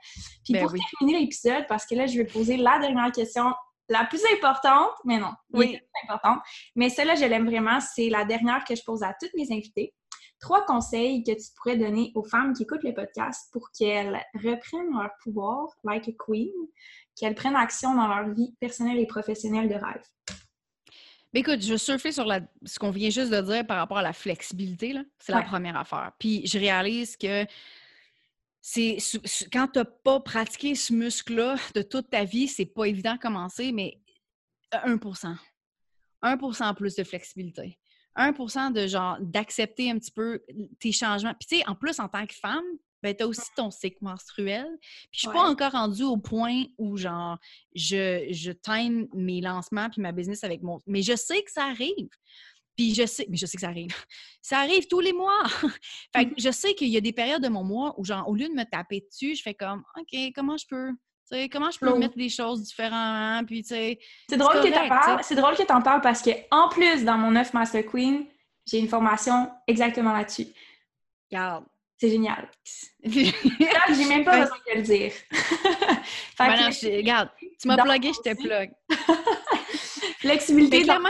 [0.45, 0.81] Puis Ben pour oui.
[0.99, 3.53] terminer l'épisode, parce que là, je vais poser la dernière question,
[3.89, 5.67] la plus importante, mais non, Oui.
[5.71, 5.77] oui.
[5.79, 6.41] plus importante,
[6.77, 9.93] mais celle-là, je l'aime vraiment, c'est la dernière que je pose à toutes mes invités.
[10.41, 14.93] Trois conseils que tu pourrais donner aux femmes qui écoutent le podcast pour qu'elles reprennent
[14.93, 16.53] leur pouvoir, like a queen,
[17.17, 20.05] qu'elles prennent action dans leur vie personnelle et professionnelle de rêve?
[21.35, 24.13] Écoute, je surfer sur la- ce qu'on vient juste de dire par rapport à la
[24.13, 24.95] flexibilité.
[25.19, 26.13] C'est la première affaire.
[26.19, 27.45] Puis je réalise que
[28.61, 28.97] c'est
[29.53, 33.19] quand tu n'as pas pratiqué ce muscle-là de toute ta vie, c'est pas évident de
[33.21, 34.01] commencer, mais
[34.73, 35.37] 1%
[36.23, 37.79] 1% plus de flexibilité.
[38.19, 40.43] 1 de genre d'accepter un petit peu
[40.81, 41.35] tes changements.
[41.39, 42.65] Puis tu sais, en plus, en tant que femme,
[43.03, 44.67] ben, tu as aussi ton cycle menstruel.
[44.81, 47.39] Puis je suis pas encore rendue au point où genre
[47.75, 50.83] je, je time mes lancements puis ma business avec mon.
[50.87, 52.09] Mais je sais que ça arrive.
[52.77, 53.95] Puis je sais, mais je sais que ça arrive.
[54.41, 55.43] Ça arrive tous les mois.
[56.17, 58.35] fait que je sais qu'il y a des périodes de mon mois où, genre, au
[58.35, 60.93] lieu de me taper dessus, je fais comme, OK, comment je peux,
[61.31, 63.75] tu comment je peux mettre les choses différemment, puis tu
[64.29, 65.19] C'est drôle que t'en parles.
[65.19, 65.25] tu.
[65.25, 68.27] C'est drôle que t'en parles parce que en plus dans mon 9 Master Queen,
[68.67, 70.49] J'ai une formation exactement là-dessus.
[71.31, 71.65] Regarde.
[72.01, 72.49] C'est génial.
[73.05, 75.13] J'ai même pas besoin de le dire.
[76.39, 78.71] Ben regarde, tu m'as plugué, je te plug.
[80.21, 81.09] Flexibilité clairement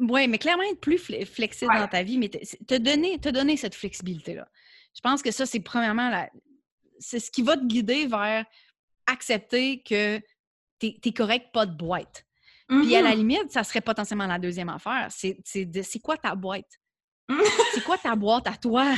[0.00, 3.74] Oui, mais clairement être plus flexible dans ta vie, mais te donner, te donner cette
[3.74, 4.48] flexibilité-là.
[4.94, 6.30] Je pense que ça, c'est premièrement la...
[7.04, 8.44] c'est ce qui va te guider vers
[9.06, 10.18] accepter que
[10.78, 12.24] tu es, correct, pas de boîte.
[12.68, 13.16] Puis à la mm-hmm.
[13.16, 15.08] limite, ça serait potentiellement la deuxième affaire.
[15.10, 16.80] C'est c'est quoi ta boîte?
[17.72, 18.94] c'est quoi ta boîte à toi?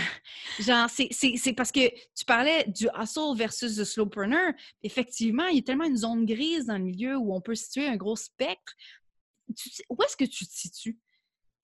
[0.58, 4.52] Genre, c'est parce que tu parlais du hustle versus le slowpreneur.
[4.82, 7.88] Effectivement, il y a tellement une zone grise dans le milieu où on peut situer
[7.88, 8.74] un gros spectre.
[9.90, 10.98] où est-ce que tu te situes?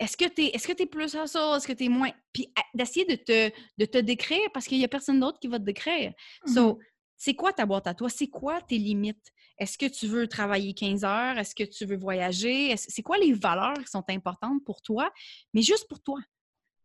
[0.03, 1.55] Est-ce que tu es, est es, plus hustle?
[1.57, 2.11] Est-ce que tu es moins?
[2.32, 5.59] Puis d'essayer de te, de te décrire parce qu'il n'y a personne d'autre qui va
[5.59, 6.12] te décrire.
[6.46, 6.78] So, mmh
[7.24, 8.09] c'est quoi ta boîte à toi?
[8.09, 9.32] C'est quoi tes limites?
[9.57, 11.38] Est-ce que tu veux travailler 15 heures?
[11.38, 12.76] Est-ce que tu veux voyager?
[12.76, 15.09] C'est quoi les valeurs qui sont importantes pour toi?
[15.55, 16.18] Mais juste pour toi?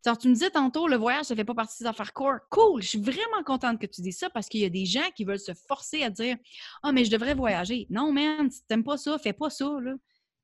[0.05, 2.37] Alors, tu me disais tantôt, le voyage, ça fait pas partie des affaires core.
[2.51, 5.09] Cool, je suis vraiment contente que tu dises ça parce qu'il y a des gens
[5.15, 6.37] qui veulent se forcer à dire
[6.83, 7.87] Ah, mais je devrais voyager.
[7.89, 9.65] Non, man, si t'aimes pas ça, fais pas ça.
[9.81, 9.95] Là.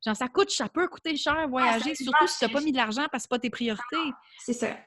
[0.06, 2.78] Genre, ça coûte, ça peut coûter cher voyager, surtout si tu n'as pas mis de
[2.78, 4.12] l'argent parce que c'est pas tes priorités.
[4.40, 4.78] C'est ça.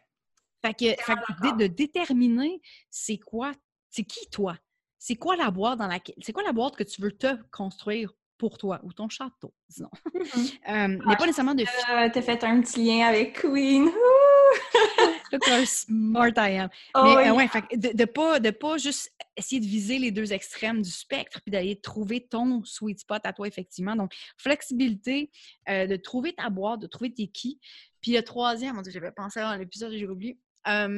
[0.64, 2.61] Fait que, de, déterminer
[2.91, 3.53] c'est quoi,
[3.89, 4.57] c'est qui toi?
[4.99, 6.17] C'est quoi la boîte dans laquelle.
[6.21, 9.91] C'est quoi la boîte que tu veux te construire pour toi ou ton château, disons?
[10.14, 10.59] Mm-hmm.
[10.69, 11.62] euh, mais pas nécessairement de.
[11.62, 13.91] Euh, T'as fait un petit lien avec Queen.
[15.33, 16.68] Look how smart I am.
[16.95, 20.33] Oh mais euh, ouais, de, de, pas, de pas juste essayer de viser les deux
[20.33, 23.97] extrêmes du spectre, puis d'aller trouver ton sweet spot à toi, effectivement.
[23.97, 25.31] Donc, flexibilité,
[25.68, 27.61] euh, de trouver ta boîte, de trouver tes qui.
[28.01, 30.39] Puis le troisième, j'avais pensé à l'épisode et j'ai oublié.
[30.64, 30.89] ah,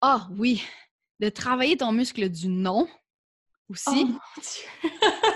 [0.00, 0.62] ah oui,
[1.20, 2.86] de travailler ton muscle du non
[3.68, 4.06] aussi.
[4.06, 4.40] Oh,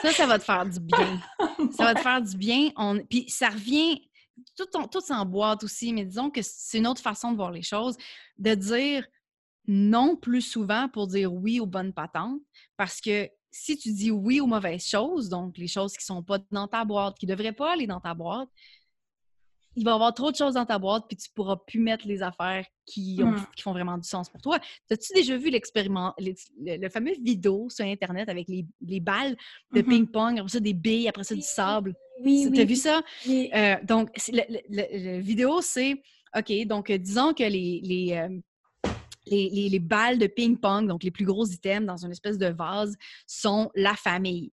[0.02, 1.20] ça, ça va te faire du bien.
[1.76, 2.70] ça va te faire du bien.
[2.76, 2.98] On...
[2.98, 4.09] Puis ça revient,
[4.56, 7.96] tout, tout s'emboîte aussi, mais disons que c'est une autre façon de voir les choses,
[8.38, 9.06] de dire
[9.66, 12.40] non plus souvent pour dire oui aux bonnes patentes.
[12.76, 16.22] Parce que si tu dis oui aux mauvaises choses, donc les choses qui ne sont
[16.22, 18.48] pas dans ta boîte, qui ne devraient pas aller dans ta boîte,
[19.76, 22.06] il va y avoir trop de choses dans ta boîte, puis tu pourras plus mettre
[22.06, 23.46] les affaires qui, ont, mmh.
[23.54, 24.58] qui font vraiment du sens pour toi.
[24.90, 29.36] As-tu déjà vu l'expériment, le, fameux vidéo sur Internet avec les, les balles
[29.72, 31.94] de mmh ping-pong, après ça des billes, après ça du sable?
[32.24, 32.56] Oui, oui.
[32.56, 33.02] T'as vu ça?
[33.28, 36.02] Euh, donc, le, vidéo, c'est,
[36.36, 38.90] OK, donc euh, disons que les, les, euh,
[39.26, 42.96] les, les, balles de ping-pong, donc les plus gros items dans une espèce de vase,
[43.26, 44.52] sont la famille.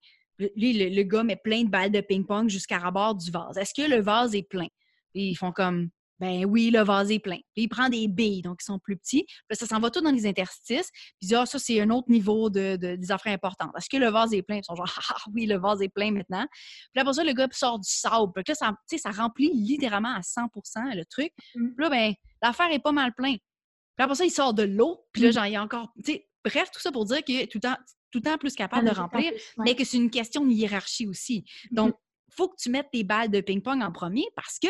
[0.56, 3.58] Lui, le, gars met plein de balles de ping-pong jusqu'à rabord du vase.
[3.58, 4.68] Est-ce que le vase est plein?
[5.14, 5.90] ils font comme
[6.20, 7.38] ben oui, le vase est plein.
[7.54, 9.26] Puis il prend des billes, donc ils sont plus petits.
[9.48, 10.90] Puis ça s'en va tout dans les interstices.
[10.92, 13.72] Puis il dit, ah, ça, c'est un autre niveau de, des affaires importantes.
[13.78, 14.58] Est-ce que le vase est plein?
[14.58, 16.46] Ils sont genre, ah, ah oui, le vase est plein maintenant.
[16.94, 18.32] Puis après ça, le gars sort du sable.
[18.34, 21.32] Puis là, ça, ça remplit littéralement à 100% le truc.
[21.56, 21.74] Mmh.
[21.76, 23.34] Puis là, ben, l'affaire est pas mal plein.
[23.36, 25.06] Puis après ça, il sort de l'eau.
[25.12, 25.34] Puis là, mmh.
[25.34, 25.94] genre, il y a encore.
[26.44, 27.78] Bref, tout ça pour dire que tout le temps,
[28.10, 31.46] tout le temps plus capable de remplir, mais que c'est une question de hiérarchie aussi.
[31.72, 31.76] Mmh.
[31.76, 31.96] Donc,
[32.30, 34.68] il faut que tu mettes tes balles de ping-pong en premier parce que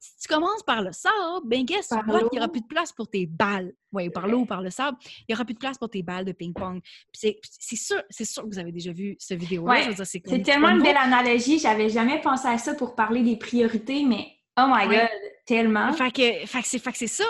[0.00, 3.06] si tu commences par le sable, ben guess il n'y aura plus de place pour
[3.06, 3.72] tes balles.
[3.92, 6.02] Oui, par l'eau ou par le sable, il n'y aura plus de place pour tes
[6.02, 6.80] balles de ping-pong.
[7.12, 7.36] C'est
[7.76, 9.92] sûr, sûr que vous avez déjà vu ce vidéo-là.
[10.04, 11.58] c'est tellement une belle analogie.
[11.58, 14.26] J'avais jamais pensé à ça pour parler des priorités, mais
[14.58, 15.08] oh my God,
[15.44, 15.92] tellement.
[15.92, 17.24] Fait que, c'est ça.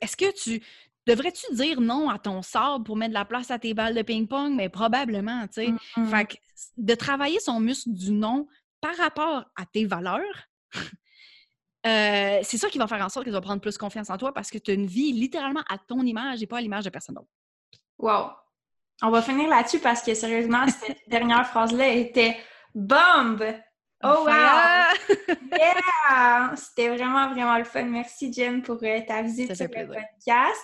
[0.00, 0.62] Est-ce que tu
[1.06, 4.02] devrais-tu dire non à ton sable pour mettre de la place à tes balles de
[4.02, 4.54] ping-pong?
[4.54, 5.74] Mais probablement, tu sais.
[6.06, 6.36] Fait que
[6.76, 8.46] de travailler son muscle du non
[8.80, 10.22] par rapport à tes valeurs,
[11.86, 14.16] euh, c'est ça qui va faire en sorte que tu vas prendre plus confiance en
[14.16, 16.84] toi parce que tu as une vie littéralement à ton image et pas à l'image
[16.84, 17.28] de personne d'autre.
[17.98, 18.30] Wow!
[19.02, 22.36] On va finir là-dessus parce que sérieusement, cette dernière phrase-là était
[22.74, 23.44] bombe!
[24.02, 24.28] Oh wow!
[25.52, 26.54] yeah!
[26.56, 27.84] C'était vraiment, vraiment le fun.
[27.84, 30.60] Merci Jen pour euh, ta visite sur le podcast.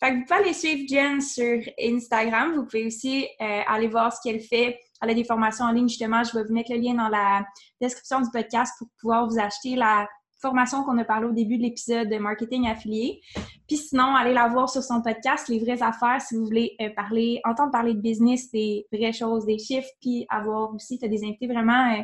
[0.00, 2.54] Fait que vous pouvez aller suivre Jen sur Instagram.
[2.54, 4.78] Vous pouvez aussi euh, aller voir ce qu'elle fait.
[5.00, 6.22] Elle a des formations en ligne, justement.
[6.22, 7.44] Je vais vous mettre le lien dans la
[7.80, 10.08] description du podcast pour pouvoir vous acheter la
[10.40, 13.20] formation qu'on a parlé au début de l'épisode de marketing affilié.
[13.66, 16.90] Puis sinon, allez la voir sur son podcast, Les vraies affaires, si vous voulez euh,
[16.94, 21.08] parler, entendre parler de business, des vraies choses, des chiffres, puis avoir aussi, tu as
[21.08, 22.02] des invités vraiment euh,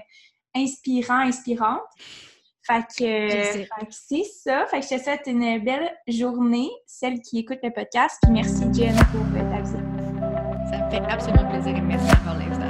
[0.54, 1.80] inspirants, inspirantes.
[2.62, 4.66] Fait que, c'est ça.
[4.66, 8.18] Fait que je te souhaite une belle journée, celle qui écoute le podcast.
[8.22, 9.76] Puis merci, Jen, pour euh, ta visite.
[10.70, 12.69] Ça me fait absolument plaisir et merci pour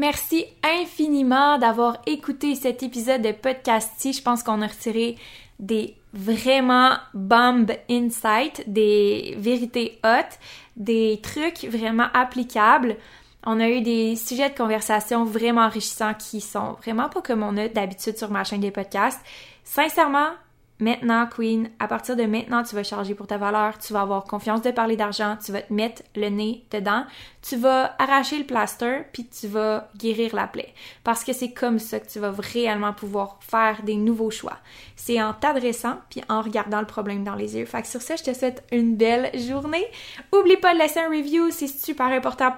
[0.00, 5.16] Merci infiniment d'avoir écouté cet épisode de podcast Je pense qu'on a retiré
[5.58, 10.38] des vraiment bomb insights, des vérités hautes,
[10.74, 12.96] des trucs vraiment applicables.
[13.44, 17.58] On a eu des sujets de conversation vraiment enrichissants qui sont vraiment pas comme on
[17.58, 19.20] a d'habitude sur ma chaîne des podcasts.
[19.64, 20.30] Sincèrement,
[20.80, 24.24] Maintenant, Queen, à partir de maintenant, tu vas charger pour ta valeur, tu vas avoir
[24.24, 27.04] confiance de parler d'argent, tu vas te mettre le nez dedans,
[27.42, 30.72] tu vas arracher le plaster, puis tu vas guérir la plaie.
[31.04, 34.58] Parce que c'est comme ça que tu vas réellement pouvoir faire des nouveaux choix.
[34.96, 37.66] C'est en t'adressant, puis en regardant le problème dans les yeux.
[37.66, 39.86] Fait que sur ça, je te souhaite une belle journée.
[40.32, 42.54] Oublie pas de laisser un review, c'est super important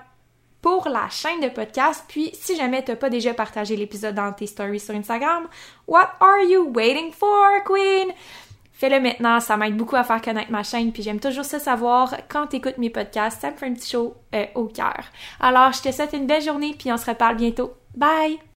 [0.62, 2.04] pour la chaîne de podcast.
[2.08, 5.48] Puis, si jamais t'as pas déjà partagé l'épisode dans tes stories sur Instagram,
[5.86, 8.12] what are you waiting for, Queen?
[8.72, 12.16] Fais-le maintenant, ça m'aide beaucoup à faire connaître ma chaîne, puis j'aime toujours ça savoir
[12.28, 15.04] quand t'écoutes mes podcasts, ça me fait un petit show euh, au cœur.
[15.38, 17.74] Alors, je te souhaite une belle journée, puis on se reparle bientôt.
[17.94, 18.51] Bye!